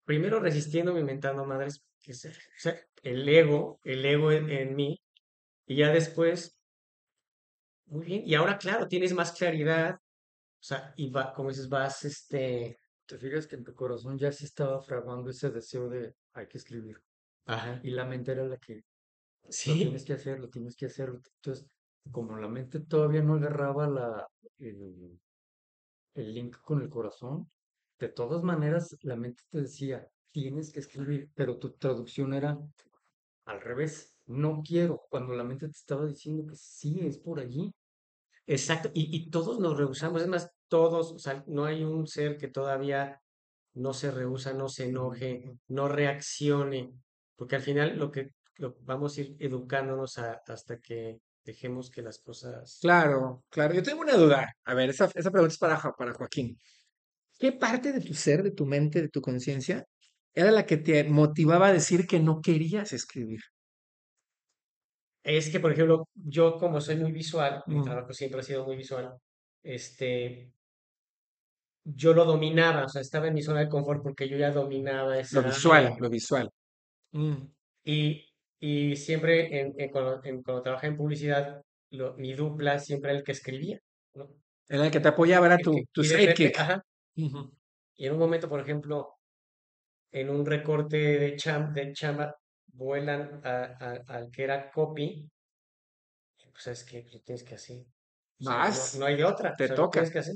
Primero 0.06 0.40
resistiéndome, 0.40 1.00
inventando 1.02 1.46
madres, 1.46 1.84
que 2.02 2.12
o 2.12 2.16
sea, 2.16 2.76
el 3.04 3.28
ego, 3.28 3.80
el 3.84 4.06
ego 4.06 4.32
en, 4.32 4.50
en 4.50 4.76
mí. 4.76 5.02
Y 5.66 5.78
ya 5.78 5.92
después, 5.92 6.58
muy 7.88 8.06
bien. 8.06 8.24
Y 8.26 8.36
ahora, 8.36 8.58
claro, 8.58 8.88
tienes 8.88 9.14
más 9.14 9.32
claridad. 9.32 9.96
O 9.96 10.64
sea, 10.64 10.94
y 10.98 11.10
va, 11.10 11.34
como 11.34 11.50
dices, 11.50 11.70
vas, 11.70 12.04
este, 12.06 12.80
Te 13.06 13.18
fijas 13.18 13.48
que 13.48 13.56
en 13.56 13.64
tu 13.64 13.74
corazón 13.74 14.18
ya 14.18 14.32
se 14.32 14.46
estaba 14.46 14.82
fraguando 14.82 15.30
ese 15.30 15.50
deseo 15.50 15.90
de 15.90 16.14
hay 16.34 16.48
que 16.48 16.58
escribir. 16.58 16.98
ajá, 17.46 17.80
Y 17.84 17.92
la 17.92 18.06
mente 18.06 18.32
era 18.34 18.46
la 18.46 18.58
que 18.58 18.84
lo 19.66 19.80
tienes 19.80 20.06
que 20.06 20.14
hacer, 20.14 20.40
lo 20.40 20.50
tienes 20.50 20.76
que 20.76 20.86
hacer. 20.88 21.10
Entonces, 21.10 21.68
como 22.12 22.38
la 22.38 22.48
mente 22.48 22.80
todavía 22.80 23.22
no 23.22 23.36
agarraba 23.36 23.88
la, 23.88 24.28
el, 24.60 25.20
el 26.16 26.34
link 26.34 26.58
con 26.62 26.82
el 26.82 26.90
corazón, 26.90 27.50
de 28.00 28.10
todas 28.10 28.44
maneras 28.44 28.96
la 29.02 29.16
mente 29.16 29.44
te 29.50 29.62
decía, 29.62 30.08
tienes 30.32 30.72
que 30.72 30.80
escribir, 30.80 31.32
pero 31.34 31.58
tu 31.58 31.72
traducción 31.74 32.34
era 32.34 32.58
al 33.46 33.62
revés, 33.62 34.18
no 34.26 34.62
quiero, 34.62 35.06
cuando 35.10 35.34
la 35.34 35.44
mente 35.44 35.68
te 35.68 35.72
estaba 35.72 36.06
diciendo 36.06 36.46
que 36.46 36.56
sí, 36.56 37.00
es 37.02 37.18
por 37.18 37.40
allí. 37.40 37.74
exacto. 38.46 38.90
Y, 38.94 39.16
y 39.16 39.30
todos 39.30 39.60
nos 39.60 39.78
rehusamos. 39.78 40.22
Es 40.22 40.28
más, 40.28 40.52
todos, 40.68 41.12
o 41.14 41.20
sea, 41.20 41.44
no 41.48 41.66
hay 41.66 41.84
un 41.84 42.08
ser 42.08 42.38
que 42.38 42.48
todavía 42.48 43.22
no 43.74 43.94
se 43.94 44.12
rehúsa, 44.12 44.54
no 44.54 44.70
se 44.70 44.86
enoje, 44.86 45.58
no 45.68 45.88
reaccione, 45.88 46.94
porque 47.36 47.56
al 47.56 47.62
final 47.62 47.98
lo 47.98 48.12
que 48.12 48.32
lo, 48.58 48.76
vamos 48.82 49.18
a 49.18 49.22
ir 49.22 49.36
educándonos 49.40 50.18
a- 50.18 50.42
hasta 50.48 50.80
que 50.80 51.20
dejemos 51.44 51.90
que 51.90 52.02
las 52.02 52.20
cosas... 52.20 52.80
Claro, 52.82 53.44
claro. 53.50 53.74
Yo 53.74 53.84
tengo 53.84 54.02
una 54.02 54.16
duda. 54.16 54.54
A 54.66 54.74
ver, 54.74 54.90
esa, 54.90 55.10
esa 55.16 55.32
pregunta 55.32 55.54
es 55.54 55.60
para, 55.60 55.80
para 55.98 56.14
Joaquín. 56.14 56.58
¿Qué 57.40 57.52
parte 57.54 57.94
de 57.94 58.02
tu 58.02 58.14
ser, 58.14 58.44
de 58.44 58.52
tu 58.52 58.66
mente, 58.66 59.02
de 59.02 59.10
tu 59.10 59.22
conciencia, 59.22 59.86
era 60.34 60.52
la 60.52 60.66
que 60.66 60.78
te 60.78 61.04
motivaba 61.06 61.68
a 61.68 61.74
decir 61.74 62.06
que 62.08 62.20
no 62.20 62.42
querías 62.42 62.94
escribir? 62.94 63.40
Es 65.24 65.50
que, 65.50 65.60
por 65.60 65.72
ejemplo, 65.74 66.08
yo 66.16 66.58
como 66.58 66.80
soy 66.80 66.96
muy 66.98 67.12
visual, 67.12 67.64
mi 67.68 67.80
Mm. 67.80 67.84
trabajo 67.84 68.14
siempre 68.14 68.40
ha 68.40 68.44
sido 68.44 68.66
muy 68.66 68.78
visual, 68.78 69.18
este, 69.64 70.54
yo 71.84 72.14
lo 72.14 72.26
dominaba, 72.26 72.86
o 72.86 72.90
sea, 72.90 73.02
estaba 73.02 73.28
en 73.28 73.34
mi 73.34 73.42
zona 73.42 73.62
de 73.62 73.70
confort 73.70 74.02
porque 74.04 74.28
yo 74.30 74.38
ya 74.38 74.52
dominaba 74.52 75.16
Lo 75.16 75.20
esa 75.22 75.42
visual, 75.42 75.86
área. 75.86 75.98
lo 76.00 76.10
visual. 76.10 76.50
Mm, 77.14 77.36
Y, 77.86 78.27
y 78.60 78.96
siempre 78.96 79.60
en, 79.60 79.74
en 79.80 79.90
cuando, 79.92 80.22
en- 80.24 80.42
cuando 80.44 80.64
trabajé 80.64 80.88
en 80.88 80.98
publicidad, 80.98 81.62
lo- 81.92 82.14
mi 82.16 82.34
dupla 82.34 82.80
siempre 82.80 83.12
era 83.12 83.20
el 83.20 83.26
que 83.26 83.32
escribía, 83.34 83.80
¿no? 84.16 84.30
Era 84.70 84.86
el 84.86 84.92
que 84.92 85.00
te 85.00 85.08
apoyaba, 85.10 85.46
era 85.48 85.58
tu, 85.58 85.74
tu 85.92 86.04
sidekick. 86.04 86.58
ajá, 86.60 86.82
Ujú. 87.16 87.52
y 87.96 88.06
en 88.08 88.14
un 88.14 88.20
momento, 88.20 88.50
por 88.50 88.60
ejemplo, 88.60 89.14
en 90.12 90.30
un 90.30 90.46
recorte 90.46 90.98
de, 90.98 91.36
cham, 91.38 91.74
de 91.74 91.94
chamba, 91.94 92.36
vuelan 92.74 93.42
al 93.46 94.30
que 94.32 94.44
era 94.44 94.70
copy, 94.72 95.30
y 96.40 96.50
pues 96.52 96.68
es 96.68 96.84
que 96.84 97.04
lo 97.12 97.20
tienes 97.22 97.44
que 97.44 97.56
hacer. 97.56 97.86
O 98.40 98.44
sea, 98.44 98.70
no, 98.70 99.00
no 99.00 99.06
hay 99.06 99.16
de 99.16 99.24
otra, 99.26 99.52
o 99.54 99.56
te 99.56 99.68
sea, 99.68 99.76
lo 99.76 99.84
toca. 99.84 99.92
tienes 99.92 100.12
que 100.12 100.20
hacer. 100.20 100.36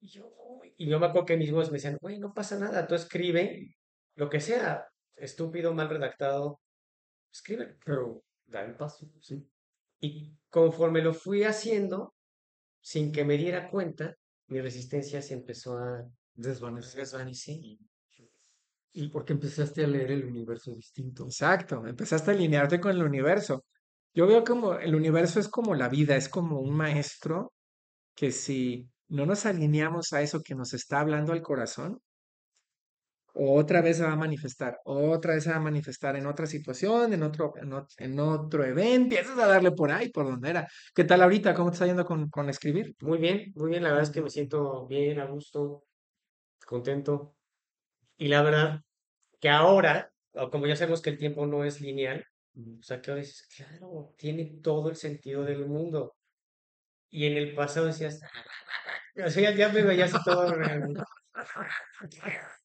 Y 0.00 0.08
yo, 0.08 0.30
y 0.76 0.88
yo 0.88 0.98
me 1.00 1.06
acuerdo 1.06 1.26
que 1.26 1.36
mis 1.36 1.50
voces 1.52 1.70
me 1.70 1.76
decían, 1.78 1.98
güey, 2.00 2.18
no 2.18 2.32
pasa 2.34 2.58
nada, 2.58 2.86
tú 2.86 2.94
escribe 2.94 3.74
lo 4.14 4.28
que 4.28 4.40
sea, 4.40 4.86
estúpido, 5.16 5.74
mal 5.74 5.88
redactado, 5.88 6.60
escribe. 7.32 7.76
Pero 7.84 8.22
da 8.46 8.64
el 8.64 8.76
paso, 8.76 9.10
sí. 9.20 9.48
Y 10.00 10.36
conforme 10.50 11.02
lo 11.02 11.14
fui 11.14 11.44
haciendo, 11.44 12.14
sin 12.80 13.12
que 13.12 13.24
me 13.24 13.36
diera 13.36 13.68
cuenta, 13.70 14.14
mi 14.48 14.60
resistencia 14.60 15.20
se 15.22 15.34
empezó 15.34 15.78
a 15.78 16.04
Desvanecer. 16.34 17.00
desvanecer. 17.00 17.56
Y 18.92 19.08
porque 19.08 19.34
empezaste 19.34 19.84
a 19.84 19.86
leer 19.88 20.10
el 20.10 20.24
universo 20.24 20.72
distinto. 20.74 21.24
Exacto, 21.24 21.86
empezaste 21.86 22.30
a 22.30 22.34
alinearte 22.34 22.80
con 22.80 22.92
el 22.92 23.02
universo. 23.02 23.64
Yo 24.14 24.26
veo 24.26 24.42
como 24.44 24.74
el 24.74 24.94
universo 24.94 25.38
es 25.38 25.48
como 25.48 25.74
la 25.74 25.88
vida, 25.90 26.16
es 26.16 26.28
como 26.30 26.60
un 26.60 26.74
maestro 26.74 27.52
que 28.14 28.32
si 28.32 28.88
no 29.08 29.26
nos 29.26 29.44
alineamos 29.44 30.12
a 30.14 30.22
eso 30.22 30.40
que 30.42 30.54
nos 30.54 30.72
está 30.72 31.00
hablando 31.00 31.32
al 31.32 31.42
corazón, 31.42 32.00
otra 33.38 33.82
vez 33.82 33.98
se 33.98 34.04
va 34.04 34.12
a 34.12 34.16
manifestar, 34.16 34.78
otra 34.84 35.34
vez 35.34 35.44
se 35.44 35.50
va 35.50 35.56
a 35.56 35.60
manifestar 35.60 36.16
en 36.16 36.26
otra 36.26 36.46
situación, 36.46 37.12
en 37.12 37.22
otro, 37.22 37.52
en 37.60 37.70
ot- 37.70 37.94
en 37.98 38.18
otro 38.20 38.64
evento, 38.64 38.96
empiezas 39.16 39.38
a 39.38 39.46
darle 39.46 39.72
por 39.72 39.90
ahí, 39.92 40.10
por 40.10 40.26
donde 40.26 40.50
era. 40.50 40.68
¿Qué 40.94 41.04
tal 41.04 41.22
ahorita? 41.22 41.54
¿Cómo 41.54 41.70
te 41.70 41.74
está 41.74 41.86
yendo 41.86 42.04
con, 42.04 42.28
con 42.30 42.48
escribir? 42.48 42.94
Muy 43.00 43.18
bien, 43.18 43.52
muy 43.54 43.70
bien, 43.70 43.82
la 43.82 43.90
verdad 43.90 44.04
es 44.04 44.10
que 44.10 44.22
me 44.22 44.30
siento 44.30 44.86
bien, 44.86 45.20
a 45.20 45.26
gusto, 45.26 45.84
contento. 46.66 47.36
Y 48.18 48.28
la 48.28 48.42
verdad 48.42 48.80
que 49.40 49.50
ahora, 49.50 50.10
como 50.52 50.66
ya 50.66 50.76
sabemos 50.76 51.02
que 51.02 51.10
el 51.10 51.18
tiempo 51.18 51.46
no 51.46 51.64
es 51.64 51.80
lineal, 51.80 52.24
o 52.80 52.82
sea, 52.82 53.00
que 53.02 53.10
ahora 53.10 53.22
dices, 53.22 53.48
claro, 53.56 54.14
tiene 54.18 54.58
todo 54.62 54.90
el 54.90 54.96
sentido 54.96 55.44
del 55.44 55.66
mundo. 55.66 56.16
Y 57.10 57.26
en 57.26 57.36
el 57.36 57.54
pasado 57.54 57.86
decías, 57.86 58.20
o 59.24 59.30
sea, 59.30 59.50
ya, 59.50 59.56
ya 59.56 59.68
me 59.70 59.82
veía 59.82 60.06
así 60.06 60.18
todo. 60.24 60.54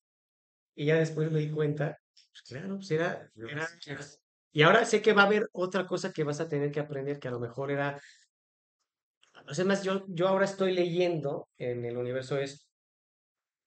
Y 0.81 0.85
ya 0.85 0.95
después 0.95 1.31
me 1.31 1.37
di 1.41 1.51
cuenta, 1.51 1.99
pues 2.31 2.41
claro, 2.41 2.77
pues 2.77 2.89
era, 2.89 3.31
era- 3.35 3.69
Y 4.51 4.63
ahora 4.63 4.83
sé 4.83 4.99
que 4.99 5.13
va 5.13 5.21
a 5.21 5.25
haber 5.27 5.47
otra 5.51 5.85
cosa 5.85 6.11
que 6.11 6.23
vas 6.23 6.39
a 6.39 6.49
tener 6.49 6.71
que 6.71 6.79
aprender, 6.79 7.19
que 7.19 7.27
a 7.27 7.31
lo 7.31 7.39
mejor 7.39 7.69
era... 7.69 8.01
O 9.47 9.53
sea, 9.53 9.63
más, 9.63 9.83
yo, 9.83 10.03
yo 10.07 10.27
ahora 10.27 10.45
estoy 10.45 10.73
leyendo 10.73 11.49
en 11.59 11.85
el 11.85 11.97
universo 11.97 12.39
es 12.39 12.67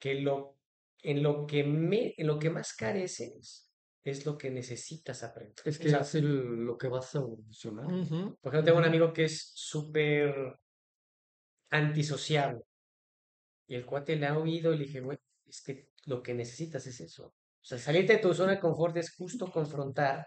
que 0.01 0.17
lo, 0.17 0.59
en 1.05 1.23
lo 1.23 1.47
que 1.47 1.63
me, 1.63 2.15
en 2.17 2.27
lo 2.27 2.41
que 2.41 2.51
más 2.51 2.75
careces 2.75 3.71
es 4.03 4.27
lo 4.27 4.37
que 4.37 4.51
necesitas 4.51 5.23
aprender. 5.23 5.55
Es 5.65 5.77
O 5.79 5.83
que 5.85 5.91
sea, 5.91 6.01
es 6.01 6.17
el- 6.17 6.65
lo 6.65 6.77
que 6.77 6.89
vas 6.89 7.15
a 7.15 7.19
evolucionar. 7.19 7.87
Ujú, 7.87 8.37
por 8.41 8.53
ejemplo, 8.53 8.65
tengo 8.65 8.79
un 8.79 8.87
amigo 8.87 9.13
que 9.13 9.27
es 9.27 9.53
súper 9.55 10.35
antisociable. 11.71 12.63
Y 13.69 13.77
el 13.77 13.87
cuate 13.87 14.17
le 14.17 14.27
ha 14.27 14.37
oído 14.37 14.75
y 14.75 14.79
le 14.79 14.85
dije, 14.87 15.01
güey, 15.01 15.17
es 15.47 15.63
que 15.63 15.89
lo 16.07 16.23
que 16.23 16.35
necesitas 16.35 16.87
es 16.87 17.01
eso. 17.01 17.27
O 17.27 17.67
sea, 17.67 17.79
salirte 17.79 18.15
de 18.15 18.19
tu 18.21 18.35
zona 18.35 18.53
de 18.53 18.61
confort 18.61 18.97
es 18.97 19.15
justo 19.17 19.51
confrontar 19.51 20.27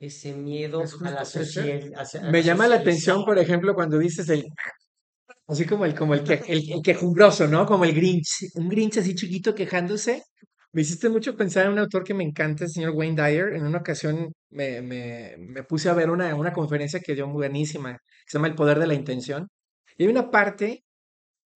ese 0.00 0.34
miedo 0.34 0.82
Es 0.82 0.94
a 1.02 1.10
la 1.10 1.24
sociedad. 1.24 2.22
Me 2.30 2.42
llama 2.42 2.66
la 2.68 2.76
atención, 2.76 3.24
por 3.24 3.38
ejemplo, 3.38 3.74
cuando 3.74 3.98
dices 3.98 4.28
el, 4.28 4.44
así 5.46 5.64
como 5.66 5.84
el, 5.84 5.94
como 5.94 6.14
el, 6.14 6.24
que, 6.24 6.34
el, 6.48 6.70
el 6.72 6.82
quejumbroso, 6.82 7.46
¿no? 7.48 7.66
Como 7.66 7.84
el 7.84 7.94
Grinch, 7.94 8.50
un 8.54 8.68
Grinch 8.68 8.98
así 8.98 9.14
chiquito 9.14 9.54
quejándose. 9.54 10.22
Me 10.72 10.82
hiciste 10.82 11.08
mucho 11.08 11.36
pensar 11.36 11.66
en 11.66 11.72
un 11.72 11.78
autor 11.78 12.02
que 12.04 12.14
me 12.14 12.24
encanta, 12.24 12.64
el 12.64 12.70
señor 12.70 12.90
Wayne 12.92 13.14
Dyer. 13.22 13.54
En 13.54 13.64
una 13.64 13.78
ocasión 13.78 14.32
me, 14.50 14.82
me, 14.82 15.36
me 15.38 15.62
puse 15.62 15.88
a 15.88 15.94
ver 15.94 16.10
una, 16.10 16.34
una 16.34 16.52
conferencia 16.52 17.00
que 17.00 17.14
dio 17.14 17.26
muy 17.28 17.36
buenísima, 17.36 17.92
que 17.92 17.98
se 18.26 18.38
llama 18.38 18.48
El 18.48 18.54
Poder 18.56 18.78
de 18.80 18.86
la 18.88 18.94
Intención. 18.94 19.46
Y 19.96 20.04
hay 20.04 20.08
una 20.10 20.30
parte 20.30 20.84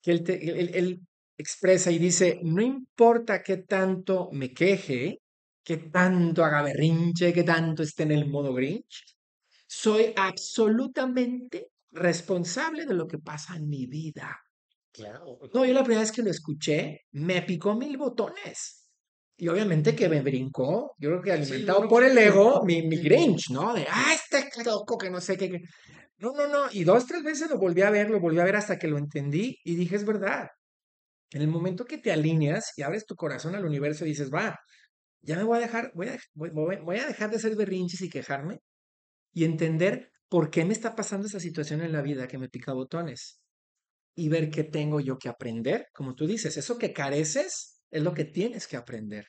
que 0.02 0.12
él, 0.12 0.25
te- 0.25 0.49
él- 0.61 0.71
él 0.75 1.00
expresa 1.38 1.90
y 1.90 1.99
dice, 1.99 2.40
no 2.42 2.61
importa 2.61 3.42
qué 3.42 3.59
tanto 3.59 4.28
me 4.33 4.52
queje, 4.52 5.21
qué 5.62 5.76
tanto 5.76 6.45
haga 6.45 6.62
berrinche, 6.62 7.33
qué 7.33 7.45
tanto 7.45 7.83
esté 7.83 8.02
en 8.02 8.12
el 8.12 8.28
modo 8.28 8.52
Grinch, 8.52 9.16
soy 9.66 10.12
absolutamente 10.16 11.68
responsable 11.92 12.87
de 12.87 12.95
lo 12.95 13.07
que 13.07 13.18
pasa 13.18 13.57
en 13.57 13.68
mi 13.68 13.87
vida. 13.87 14.37
Claro. 14.92 15.38
No, 15.54 15.64
yo 15.64 15.73
la 15.73 15.85
primera 15.85 16.00
vez 16.00 16.11
que 16.11 16.23
lo 16.23 16.30
escuché, 16.30 17.02
me 17.12 17.42
picó 17.42 17.75
mil 17.76 17.97
botones. 17.97 18.87
Y 19.37 19.47
obviamente 19.47 19.95
que 19.95 20.09
me 20.09 20.21
brincó, 20.21 20.97
yo 20.99 21.11
creo 21.11 21.23
que 21.23 21.33
alimentado 21.33 21.87
por 21.87 22.02
el 22.02 22.18
ego, 22.18 22.64
mi, 22.64 22.83
mi. 22.83 22.97
Grinch, 22.97 23.50
¿no? 23.50 23.73
De, 23.73 23.87
ah, 23.88 24.12
este 24.12 24.49
loco 24.64 24.99
que 24.99 25.11
no 25.11 25.21
sé 25.21 25.37
qué". 25.37 25.61
No, 26.16 26.33
no, 26.33 26.49
no. 26.49 26.64
Y 26.73 26.83
dos, 26.83 27.07
tres 27.07 27.23
veces 27.23 27.49
lo 27.49 27.59
volví 27.59 27.83
a 27.83 27.90
ver, 27.90 28.11
lo 28.11 28.18
volví 28.18 28.40
a 28.40 28.45
ver 28.45 28.57
hasta 28.57 28.78
que 28.78 28.88
lo 28.88 28.99
entendí 28.99 29.57
y 29.62 29.76
dije, 29.76 29.95
es 29.95 30.04
verdad. 30.04 30.49
En 31.32 31.42
el 31.42 31.49
momento 31.49 31.85
que 31.85 31.99
te 31.99 32.12
alineas 32.12 32.73
y 32.76 32.82
abres 32.82 33.06
tu 33.06 33.14
corazón 33.16 33.54
al 33.54 33.64
universo 33.66 34.04
y 34.04 34.11
dices, 34.11 34.30
va, 34.32 34.56
ya 35.23 35.37
me 35.37 35.44
voy 35.44 35.58
a 35.58 35.62
dejar, 35.62 35.92
voy 35.94 36.08
a, 36.08 36.18
voy, 36.35 36.50
voy- 36.52 36.99
a 36.99 37.06
dejar 37.06 37.30
de 37.30 37.37
hacer 37.37 37.56
berrinches 37.56 38.02
y 38.02 38.11
quejarme 38.11 38.61
y 39.32 39.44
entender 39.44 40.11
por 40.28 40.50
qué 40.50 40.64
me 40.64 40.73
está 40.75 40.94
pasando 40.97 41.26
esa 41.28 41.40
situación 41.40 41.82
en 41.82 41.92
la 41.92 42.02
vida 42.02 42.28
que 42.28 42.38
me 42.38 42.49
pica 42.50 42.73
botones 42.75 43.42
y 44.16 44.28
ver 44.28 44.50
qué 44.50 44.64
tengo 44.64 45.00
yo 45.00 45.18
que 45.18 45.28
aprender. 45.28 45.87
Como 45.94 46.14
tú 46.14 46.26
dices, 46.26 46.56
eso 46.56 46.78
que 46.78 46.92
careces 46.92 47.82
es 47.90 48.02
lo 48.02 48.14
que 48.14 48.25
tienes 48.25 48.66
que 48.68 48.76
aprender. 48.76 49.26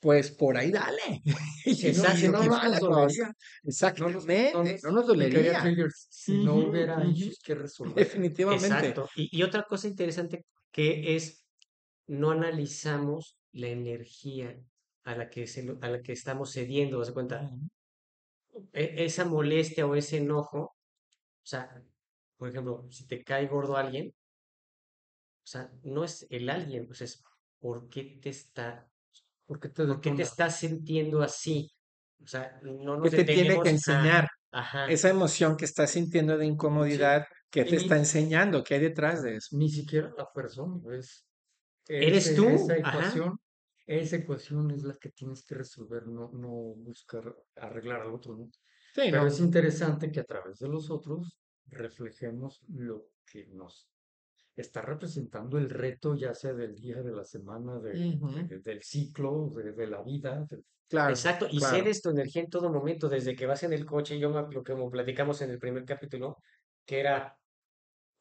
Pues 0.00 0.30
por 0.30 0.56
ahí 0.56 0.70
dale. 0.70 1.20
Exacto, 1.82 2.16
si 2.16 2.28
no 2.28 2.60
nos 2.62 2.78
dolería. 2.78 3.32
Exactamente, 3.62 4.80
no 4.82 4.92
nos 4.94 5.06
si 6.08 6.38
no 6.38 6.56
hubiera 6.56 6.98
que 7.44 7.54
resolver. 7.54 7.94
Definitivamente. 7.96 8.66
Exacto. 8.88 9.08
Y, 9.14 9.28
y 9.38 9.42
otra 9.42 9.64
cosa 9.64 9.88
interesante 9.88 10.46
que 10.72 11.16
es, 11.16 11.46
no 12.06 12.30
analizamos 12.32 13.38
la 13.52 13.68
energía 13.68 14.60
a 15.04 15.16
la 15.16 15.30
que, 15.30 15.46
se, 15.46 15.76
a 15.82 15.88
la 15.90 16.02
que 16.02 16.12
estamos 16.12 16.52
cediendo, 16.52 17.00
¿haz 17.00 17.08
de 17.08 17.14
cuenta? 17.14 17.50
E- 18.82 18.94
esa 19.06 19.24
molestia 19.34 19.86
o 19.86 19.94
ese 20.00 20.16
enojo, 20.24 20.60
o 21.44 21.46
sea, 21.52 21.62
por 22.38 22.48
ejemplo, 22.50 22.74
si 22.90 23.06
te 23.08 23.24
cae 23.24 23.46
gordo 23.48 23.76
alguien, 23.76 24.06
o 25.44 25.46
sea, 25.46 25.70
no 25.82 26.04
es 26.04 26.26
el 26.30 26.48
alguien, 26.50 26.86
pues 26.86 27.00
es 27.02 27.22
por 27.58 27.88
qué 27.88 28.18
te 28.22 28.30
está, 28.30 28.90
¿Por 29.46 29.60
qué 29.60 29.68
te 29.68 29.84
por 29.86 30.00
qué 30.00 30.12
te 30.12 30.22
estás 30.22 30.60
sintiendo 30.60 31.22
así. 31.22 31.72
O 32.22 32.26
sea, 32.26 32.60
no 32.62 32.96
¿Qué 33.02 33.10
nos 33.10 33.14
te 33.14 33.24
tiene 33.24 33.60
que 33.60 33.70
a, 33.70 33.70
enseñar? 33.70 34.26
ajá, 34.52 34.86
Esa 34.86 35.10
emoción 35.10 35.56
que 35.56 35.64
estás 35.66 35.90
sintiendo 35.92 36.38
de 36.38 36.46
incomodidad, 36.46 37.24
¿qué 37.50 37.64
Y 37.64 37.70
te 37.70 37.76
está 37.76 37.96
enseñando? 37.98 38.62
¿Qué 38.64 38.74
hay 38.74 38.80
detrás 38.80 39.22
de 39.22 39.36
eso? 39.36 39.56
ni 39.56 39.68
siquiera 39.68 40.12
la 40.16 40.30
persona, 40.32 40.80
es 40.96 41.26
eres 41.88 42.26
ese, 42.26 42.36
tú, 42.36 42.48
esa 42.48 42.76
ajá, 42.82 42.88
ecuación, 42.88 43.38
esa 43.86 44.16
ecuación 44.16 44.70
es 44.72 44.84
la 44.84 44.96
que 44.96 45.10
tienes 45.10 45.44
que 45.44 45.54
resolver, 45.56 46.06
no, 46.06 46.30
no 46.32 46.50
buscar 46.76 47.34
arreglar 47.56 48.02
al 48.02 48.12
otro, 48.14 48.36
¿no? 48.36 48.50
Sí, 48.94 49.10
Pero 49.10 49.22
no. 49.22 49.26
es 49.26 49.40
interesante 49.40 50.10
que 50.12 50.20
a 50.20 50.24
través 50.24 50.58
de 50.58 50.68
los 50.68 50.90
otros 50.90 51.40
reflejemos 51.66 52.62
lo 52.68 53.08
que 53.26 53.46
nos 53.48 53.90
está 54.56 54.82
representando 54.82 55.58
el 55.58 55.70
reto, 55.70 56.14
ya 56.16 56.34
sea 56.34 56.54
del 56.54 56.74
día, 56.76 57.02
de 57.02 57.12
la 57.12 57.24
semana, 57.24 57.80
de- 57.80 58.06
Ujú. 58.20 58.28
de- 58.48 58.60
del 58.60 58.82
ciclo, 58.82 59.52
de, 59.56 59.72
de 59.72 59.86
la 59.88 60.02
vida. 60.02 60.44
de- 60.48 60.62
Claro, 60.88 61.10
exacto, 61.10 61.46
y 61.50 61.58
claro. 61.58 61.76
cedes 61.84 62.02
tu 62.02 62.10
energía 62.10 62.42
en 62.42 62.50
todo 62.50 62.72
momento, 62.72 63.08
desde 63.08 63.36
que 63.36 63.46
vas 63.46 63.62
en 63.64 63.72
el 63.72 63.86
coche, 63.86 64.18
yo 64.18 64.30
me, 64.30 64.42
lo 64.54 64.62
que 64.64 64.72
como 64.74 64.90
platicamos 64.90 65.42
en 65.42 65.50
el 65.50 65.58
primer 65.58 65.84
capítulo, 65.84 66.38
que 66.86 67.00
era, 67.00 67.38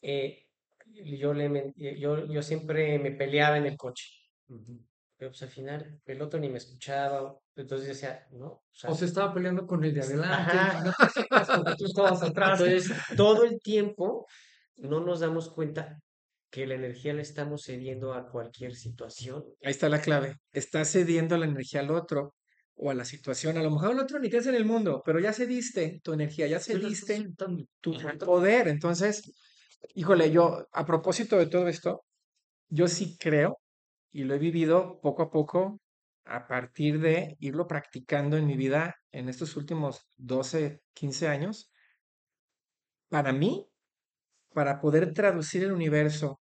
eh, 0.01 0.45
yo, 0.85 1.33
le, 1.33 1.73
eh, 1.77 1.99
yo, 1.99 2.25
yo 2.25 2.41
siempre 2.41 2.99
me 2.99 3.11
peleaba 3.11 3.57
en 3.57 3.65
el 3.65 3.77
coche, 3.77 4.07
Ujú. 4.47 4.85
pero 5.17 5.31
pues 5.31 5.41
al 5.43 5.49
final 5.49 6.01
el 6.05 6.21
otro 6.21 6.39
ni 6.39 6.49
me 6.49 6.57
escuchaba, 6.57 7.37
entonces 7.55 7.87
decía, 7.89 8.27
no, 8.31 8.45
o 8.47 8.63
sea, 8.71 8.89
O 8.89 8.95
se 8.95 9.05
estaba 9.05 9.33
peleando 9.33 9.65
con 9.67 9.83
el 9.83 9.93
de 9.93 10.01
adelante 10.01 10.55
no 10.83 10.93
te 11.65 11.75
tú 11.77 11.85
estabas 11.85 12.23
atrás. 12.23 12.59
entonces 12.59 12.91
todo 13.15 13.43
el 13.43 13.59
tiempo 13.59 14.25
no 14.77 14.99
nos 15.01 15.19
damos 15.19 15.49
cuenta 15.49 15.99
que 16.49 16.65
la 16.65 16.75
energía 16.75 17.13
la 17.13 17.21
estamos 17.21 17.63
cediendo 17.63 18.13
a 18.13 18.27
cualquier 18.29 18.75
situación. 18.75 19.43
Ahí 19.63 19.71
está 19.71 19.87
la 19.87 20.01
clave. 20.01 20.35
Estás 20.51 20.91
cediendo 20.91 21.37
la 21.37 21.45
energía 21.45 21.81
al 21.81 21.91
otro 21.91 22.33
o 22.73 22.89
a 22.89 22.95
la 22.95 23.05
situación. 23.05 23.57
A 23.57 23.61
lo 23.63 23.69
mejor 23.69 23.91
el 23.91 23.99
otro 23.99 24.19
ni 24.19 24.29
crees 24.29 24.47
en 24.47 24.55
el 24.55 24.65
mundo, 24.65 25.03
pero 25.05 25.19
ya 25.19 25.31
cediste 25.33 25.99
tu 26.03 26.13
energía, 26.13 26.47
ya 26.47 26.59
cediste 26.59 27.27
tu 27.81 27.93
poder. 28.25 28.67
Entonces, 28.67 29.31
híjole, 29.95 30.31
yo, 30.31 30.67
a 30.71 30.85
propósito 30.85 31.37
de 31.37 31.47
todo 31.47 31.67
esto, 31.67 32.03
yo 32.69 32.87
sí 32.87 33.17
creo 33.19 33.59
y 34.11 34.23
lo 34.23 34.35
he 34.35 34.39
vivido 34.39 34.99
poco 35.01 35.23
a 35.23 35.29
poco 35.29 35.79
a 36.25 36.47
partir 36.47 36.99
de 36.99 37.35
irlo 37.39 37.67
practicando 37.67 38.37
en 38.37 38.45
mi 38.45 38.55
vida 38.55 38.95
en 39.11 39.29
estos 39.29 39.55
últimos 39.57 40.07
12, 40.17 40.81
15 40.93 41.27
años. 41.27 41.71
Para 43.09 43.33
mí, 43.33 43.67
para 44.53 44.79
poder 44.79 45.13
traducir 45.13 45.63
el 45.63 45.71
universo 45.71 46.39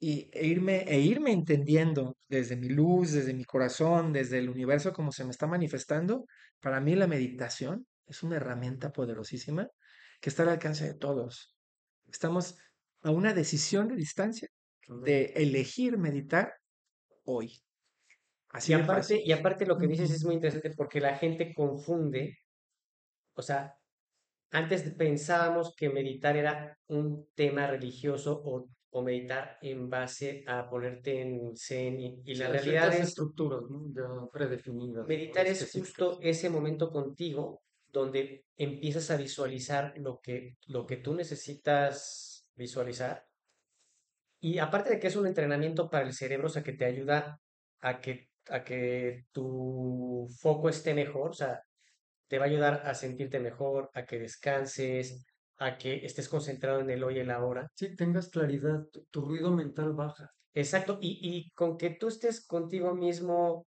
y, 0.00 0.30
e 0.32 0.46
irme, 0.46 0.84
e 0.88 0.98
irme 1.00 1.32
entendiendo 1.32 2.16
desde 2.28 2.56
mi 2.56 2.68
luz, 2.68 3.12
desde 3.12 3.34
mi 3.34 3.44
corazón, 3.44 4.12
desde 4.12 4.38
el 4.38 4.48
universo 4.48 4.92
como 4.92 5.12
se 5.12 5.24
me 5.24 5.30
está 5.30 5.46
manifestando, 5.46 6.24
para 6.60 6.80
mí 6.80 6.96
la 6.96 7.06
meditación 7.06 7.86
es 8.06 8.22
una 8.22 8.36
herramienta 8.36 8.90
poderosísima 8.90 9.68
que 10.20 10.30
está 10.30 10.42
al 10.42 10.50
alcance 10.50 10.86
de 10.86 10.94
todos. 10.94 11.56
Estamos 12.08 12.56
a 13.02 13.10
una 13.10 13.32
decisión 13.32 13.88
de 13.88 13.96
distancia 13.96 14.48
de 14.88 15.26
elegir 15.36 15.98
meditar 15.98 16.52
hoy. 17.24 17.60
Así 18.48 18.72
Y 18.72 18.74
aparte, 18.74 19.22
y 19.24 19.32
aparte 19.32 19.64
lo 19.64 19.78
que 19.78 19.86
dices 19.86 20.10
es 20.10 20.24
muy 20.24 20.34
interesante 20.34 20.74
porque 20.76 21.00
la 21.00 21.16
gente 21.16 21.54
confunde, 21.54 22.38
o 23.34 23.42
sea, 23.42 23.74
antes 24.50 24.82
pensábamos 24.94 25.74
que 25.76 25.88
meditar 25.88 26.36
era 26.36 26.76
un 26.88 27.28
tema 27.36 27.68
religioso 27.68 28.42
o, 28.44 28.68
o 28.90 29.02
meditar 29.02 29.58
en 29.62 29.88
base 29.88 30.42
a 30.48 30.68
ponerte 30.68 31.20
en 31.22 31.56
zen 31.56 32.00
y, 32.00 32.22
y 32.24 32.34
la 32.34 32.48
realidad 32.48 32.92
es, 32.92 33.10
estructuras, 33.10 33.60
predefinidas. 34.32 35.06
meditar 35.06 35.46
es 35.46 35.70
justo 35.70 36.18
ese 36.20 36.50
momento 36.50 36.90
contigo 36.90 37.62
donde 37.92 38.44
empiezas 38.56 39.10
a 39.12 39.16
visualizar 39.16 39.94
lo 39.96 40.20
que, 40.20 40.56
lo 40.66 40.86
que 40.86 40.96
tú 40.96 41.14
necesitas 41.14 42.29
visualizar. 42.60 43.26
Y 44.40 44.58
aparte 44.58 44.90
de 44.90 45.00
que 45.00 45.08
es 45.08 45.16
un 45.16 45.26
entrenamiento 45.26 45.90
para 45.90 46.06
el 46.06 46.14
cerebro, 46.14 46.46
o 46.46 46.50
sea, 46.50 46.62
que 46.62 46.72
te 46.72 46.84
ayuda 46.84 47.40
a 47.80 48.00
que, 48.00 48.30
a 48.48 48.62
que 48.64 49.26
tu 49.32 50.26
foco 50.40 50.68
esté 50.68 50.94
mejor, 50.94 51.30
o 51.30 51.34
sea, 51.34 51.62
te 52.28 52.38
va 52.38 52.44
a 52.44 52.48
ayudar 52.48 52.82
a 52.84 52.94
sentirte 52.94 53.40
mejor, 53.40 53.90
a 53.92 54.04
que 54.04 54.18
descanses, 54.18 55.26
a 55.58 55.76
que 55.76 56.06
estés 56.06 56.28
concentrado 56.28 56.80
en 56.80 56.90
el 56.90 57.02
hoy 57.02 57.16
y 57.16 57.20
el 57.20 57.30
ahora. 57.30 57.68
Sí, 57.74 57.96
tengas 57.96 58.28
claridad, 58.28 58.84
tu, 58.92 59.04
tu 59.10 59.22
ruido 59.22 59.50
mental 59.50 59.92
baja. 59.92 60.30
Exacto, 60.54 60.98
y, 61.00 61.18
y 61.22 61.50
con 61.50 61.76
que 61.76 61.90
tú 61.90 62.08
estés 62.08 62.46
contigo 62.46 62.94
mismo 62.94 63.66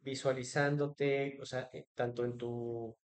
visualizándote, 0.00 1.38
o 1.40 1.46
sea, 1.46 1.68
eh, 1.72 1.86
tanto 1.94 2.24
en 2.24 2.36
tu, 2.36 2.96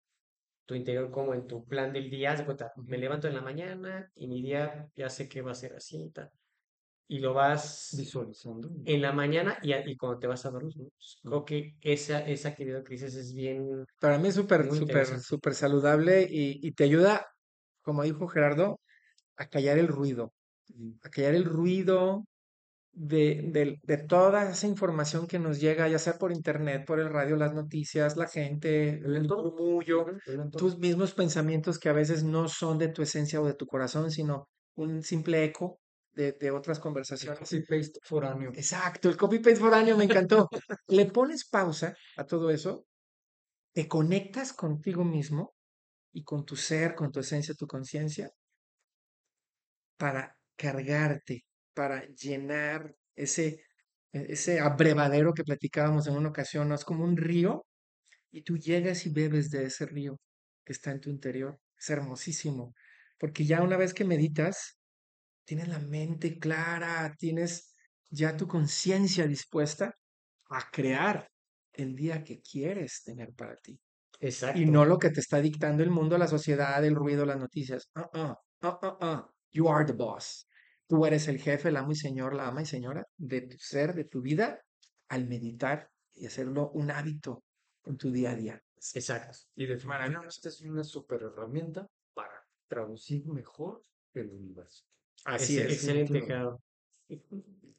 tu 0.67 0.75
interior 0.75 1.11
como 1.11 1.35
en 1.35 1.47
tu 1.47 1.65
plan 1.65 1.93
del 1.93 2.11
día, 2.11 2.33
haz 2.33 2.41
de 2.41 2.45
cuenta, 2.45 2.73
me 2.77 2.99
levanto 2.99 3.29
en 3.29 3.35
la 3.35 3.41
mañana 3.41 4.11
y 4.15 4.27
mi 4.29 4.43
día 4.43 4.89
ya 4.95 5.09
sé 5.09 5.29
que 5.29 5.43
va 5.43 5.53
a 5.53 5.55
ser 5.55 5.75
así, 5.75 6.11
tal, 6.11 6.31
y 7.09 7.21
lo 7.21 7.35
vas 7.35 7.95
Visualizando. 7.97 8.69
en 8.85 9.01
la 9.01 9.13
mañana 9.13 9.59
y, 9.63 9.73
y 9.73 9.97
cuando 9.97 10.19
te 10.19 10.27
vas 10.27 10.45
a 10.45 10.51
dormir, 10.51 10.77
¿no? 10.77 10.91
Creo 11.23 11.45
que 11.45 11.77
esa, 11.81 12.21
esa 12.27 12.49
actividad 12.51 12.83
que 12.83 12.95
dices 12.95 13.15
es 13.15 13.33
bien, 13.33 13.85
Para 14.01 14.19
mí 14.19 14.29
es 14.29 14.35
súper, 14.35 14.73
súper, 14.73 15.07
súper 15.21 15.55
saludable 15.55 16.27
y, 16.29 16.59
y 16.67 16.73
te 16.73 16.85
ayuda, 16.85 17.27
como 17.83 18.03
dijo 18.03 18.27
Gerardo, 18.27 18.81
a 19.37 19.47
callar 19.49 19.79
el 19.79 19.89
ruido, 19.89 20.35
a 21.03 21.11
callar 21.11 21.35
el 21.35 21.45
ruido 21.45 22.25
de, 22.97 23.43
del- 23.53 23.79
de 23.83 23.99
toda 23.99 24.51
esa 24.51 24.67
información 24.67 25.27
que 25.27 25.39
nos 25.39 25.61
llega, 25.61 25.87
ya 25.89 25.99
sea 25.99 26.15
por 26.19 26.33
internet, 26.33 26.85
por 26.87 26.99
el 26.99 27.11
radio, 27.11 27.37
las 27.37 27.53
noticias, 27.55 28.17
la 28.17 28.27
gente, 28.27 28.99
El 28.99 29.23
murmullo, 29.29 30.07
tus 30.57 30.79
mismos 30.79 31.13
pensamientos 31.13 31.79
que 31.79 31.91
a 31.91 31.93
veces 31.93 32.25
no 32.25 32.49
son 32.49 32.79
de 32.79 32.89
tu 32.89 33.03
esencia 33.03 33.41
o 33.41 33.47
de 33.47 33.55
tu 33.55 33.67
corazón, 33.67 34.11
sino 34.11 34.49
un 34.77 35.03
simple 35.03 35.45
eco 35.45 35.79
de, 36.15 36.33
de 36.33 36.51
otras 36.51 36.79
conversaciones. 36.81 37.39
copy-paste 37.41 38.01
foráneo. 38.03 38.51
Exacto, 38.53 39.09
el 39.11 39.17
copy-paste 39.17 39.61
foráneo 39.61 39.97
me 39.99 40.05
encantó. 40.05 40.49
Le 40.89 41.07
pones 41.07 41.47
pausa 41.49 41.95
a 42.17 42.25
todo 42.25 42.49
eso, 42.51 42.87
te 43.73 43.89
conectas 43.89 44.53
contigo 44.53 45.05
mismo 45.05 45.55
y 46.13 46.25
con 46.25 46.45
tu 46.47 46.57
ser, 46.57 46.95
con 46.95 47.13
tu 47.13 47.21
esencia, 47.21 47.55
tu 47.55 47.67
conciencia, 47.67 48.31
para 49.99 50.37
cargarte, 50.57 51.46
para 51.77 52.07
llenar 52.07 52.97
ese, 53.15 53.61
e- 54.13 54.27
ese 54.31 54.61
abrevadero 54.61 55.35
que 55.35 55.45
platicábamos 55.45 56.07
en 56.07 56.17
una 56.17 56.31
ocasión, 56.31 56.69
¿no? 56.69 56.75
Es 56.75 56.85
como 56.85 57.05
un 57.05 57.17
río 57.17 57.67
y 58.33 58.43
tú 58.43 58.57
llegas 58.57 59.05
y 59.07 59.11
bebes 59.11 59.51
de 59.51 59.67
ese 59.67 59.85
río 59.87 60.19
que 60.65 60.73
está 60.73 60.91
en 60.91 61.01
tu 61.01 61.11
interior. 61.11 61.61
Es 61.79 61.91
hermosísimo, 61.91 62.73
porque 63.19 63.45
ya 63.45 63.63
una 63.63 63.77
vez 63.77 63.93
que 63.93 64.05
meditas, 64.05 64.81
tienes 65.45 65.69
la 65.69 65.79
mente 65.79 66.39
clara, 66.39 67.15
tienes 67.19 67.75
ya 68.11 68.37
tu 68.37 68.49
conciencia 68.49 69.27
dispuesta 69.27 69.93
a 70.49 70.71
crear 70.71 71.29
el 71.75 71.95
día 71.95 72.25
que 72.25 72.41
quieres 72.41 73.03
tener 73.05 73.35
para 73.35 73.55
ti. 73.57 73.79
Exacto. 74.19 74.59
Y 74.59 74.65
no 74.65 74.87
lo 74.87 74.97
que 74.97 75.11
te 75.11 75.21
está 75.21 75.43
dictando 75.43 75.83
el 75.83 75.91
mundo, 75.91 76.17
la 76.17 76.27
sociedad, 76.27 76.83
el 76.83 76.95
ruido, 76.95 77.27
las 77.27 77.39
noticias. 77.39 77.91
Uh 77.95 78.01
-uh, 78.01 78.37
uh 78.63 78.79
-uh, 78.81 78.97
uh. 79.03 79.31
You 79.53 79.69
are 79.69 79.85
the 79.85 79.93
boss. 79.93 80.46
Tú 80.89 81.05
eres 81.05 81.27
el 81.29 81.41
jefe, 81.41 81.69
el 81.69 81.77
amo 81.77 81.93
y 81.93 81.97
señor, 81.97 82.35
la 82.35 82.49
ama 82.49 82.63
y 82.63 82.67
señora 82.67 83.07
de 83.17 83.43
tu 83.43 83.59
ser, 83.59 83.95
de 83.95 84.05
tu 84.05 84.21
vida, 84.21 84.63
al 85.09 85.27
meditar 85.27 85.91
y 86.15 86.27
hacerlo 86.27 86.71
un 86.71 86.91
hábito 86.91 87.45
en 87.85 87.97
tu 87.97 88.11
día 88.11 88.31
a 88.31 88.35
día. 88.35 88.63
Exacto. 88.95 89.39
Y 89.55 89.67
definitivamente 89.67 90.29
esta 90.29 90.49
es 90.49 90.61
una 90.63 90.85
super 90.85 91.23
herramienta 91.23 91.89
para 92.15 92.45
traducir 92.69 93.27
mejor 93.27 93.83
el 94.15 94.31
universo. 94.31 94.85
Así 95.25 95.59
es. 95.59 95.73
Excelente. 95.73 96.25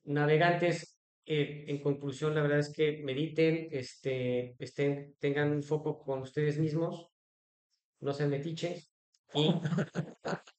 Navegantes, 0.06 0.98
eh, 1.26 1.66
en 1.68 1.82
conclusión, 1.82 2.34
la 2.34 2.42
verdad 2.42 2.60
es 2.60 2.72
que 2.72 3.04
mediten, 3.04 3.68
este, 3.72 4.56
estén, 4.60 5.16
tengan 5.20 5.52
un 5.52 5.64
foco 5.64 6.00
con 6.00 6.22
ustedes 6.22 6.58
mismos, 6.58 7.10
no 8.00 8.14
sean 8.14 8.30
metiches 8.30 8.90
y 9.34 9.50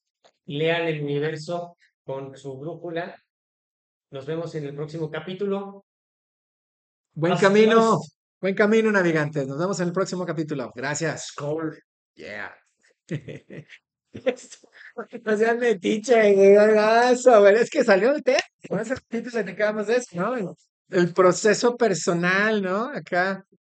lean 0.45 0.87
el 0.87 1.01
universo 1.01 1.75
con 2.09 2.35
su 2.35 2.57
brújula. 2.57 3.15
Nos 4.09 4.25
vemos 4.25 4.55
en 4.55 4.65
el 4.65 4.73
próximo 4.73 5.11
capítulo. 5.11 5.85
Buen 7.13 7.37
camino, 7.37 7.99
buen 8.41 8.55
camino, 8.55 8.91
navegantes. 8.91 9.47
Nos 9.47 9.59
vemos 9.59 9.79
en 9.79 9.89
el 9.89 9.93
próximo 9.93 10.25
capítulo. 10.25 10.71
Gracias. 10.75 11.35
Yeah. 12.15 12.55
No 15.23 15.37
sean 15.37 15.59
metiche, 15.59 16.33
güey. 16.33 17.55
Es 17.55 17.69
que 17.69 17.83
salió 17.83 18.11
el 18.15 18.23
tema. 18.23 18.39
Con 18.67 18.79
ese 18.79 18.95
ratito 18.95 19.29
platicábamos 19.29 19.85
de 19.85 19.97
eso, 19.97 20.15
¿no? 20.15 20.55
El 20.89 21.13
proceso 21.13 21.77
personal, 21.77 22.63
¿no? 22.63 22.85
Acá 22.85 23.45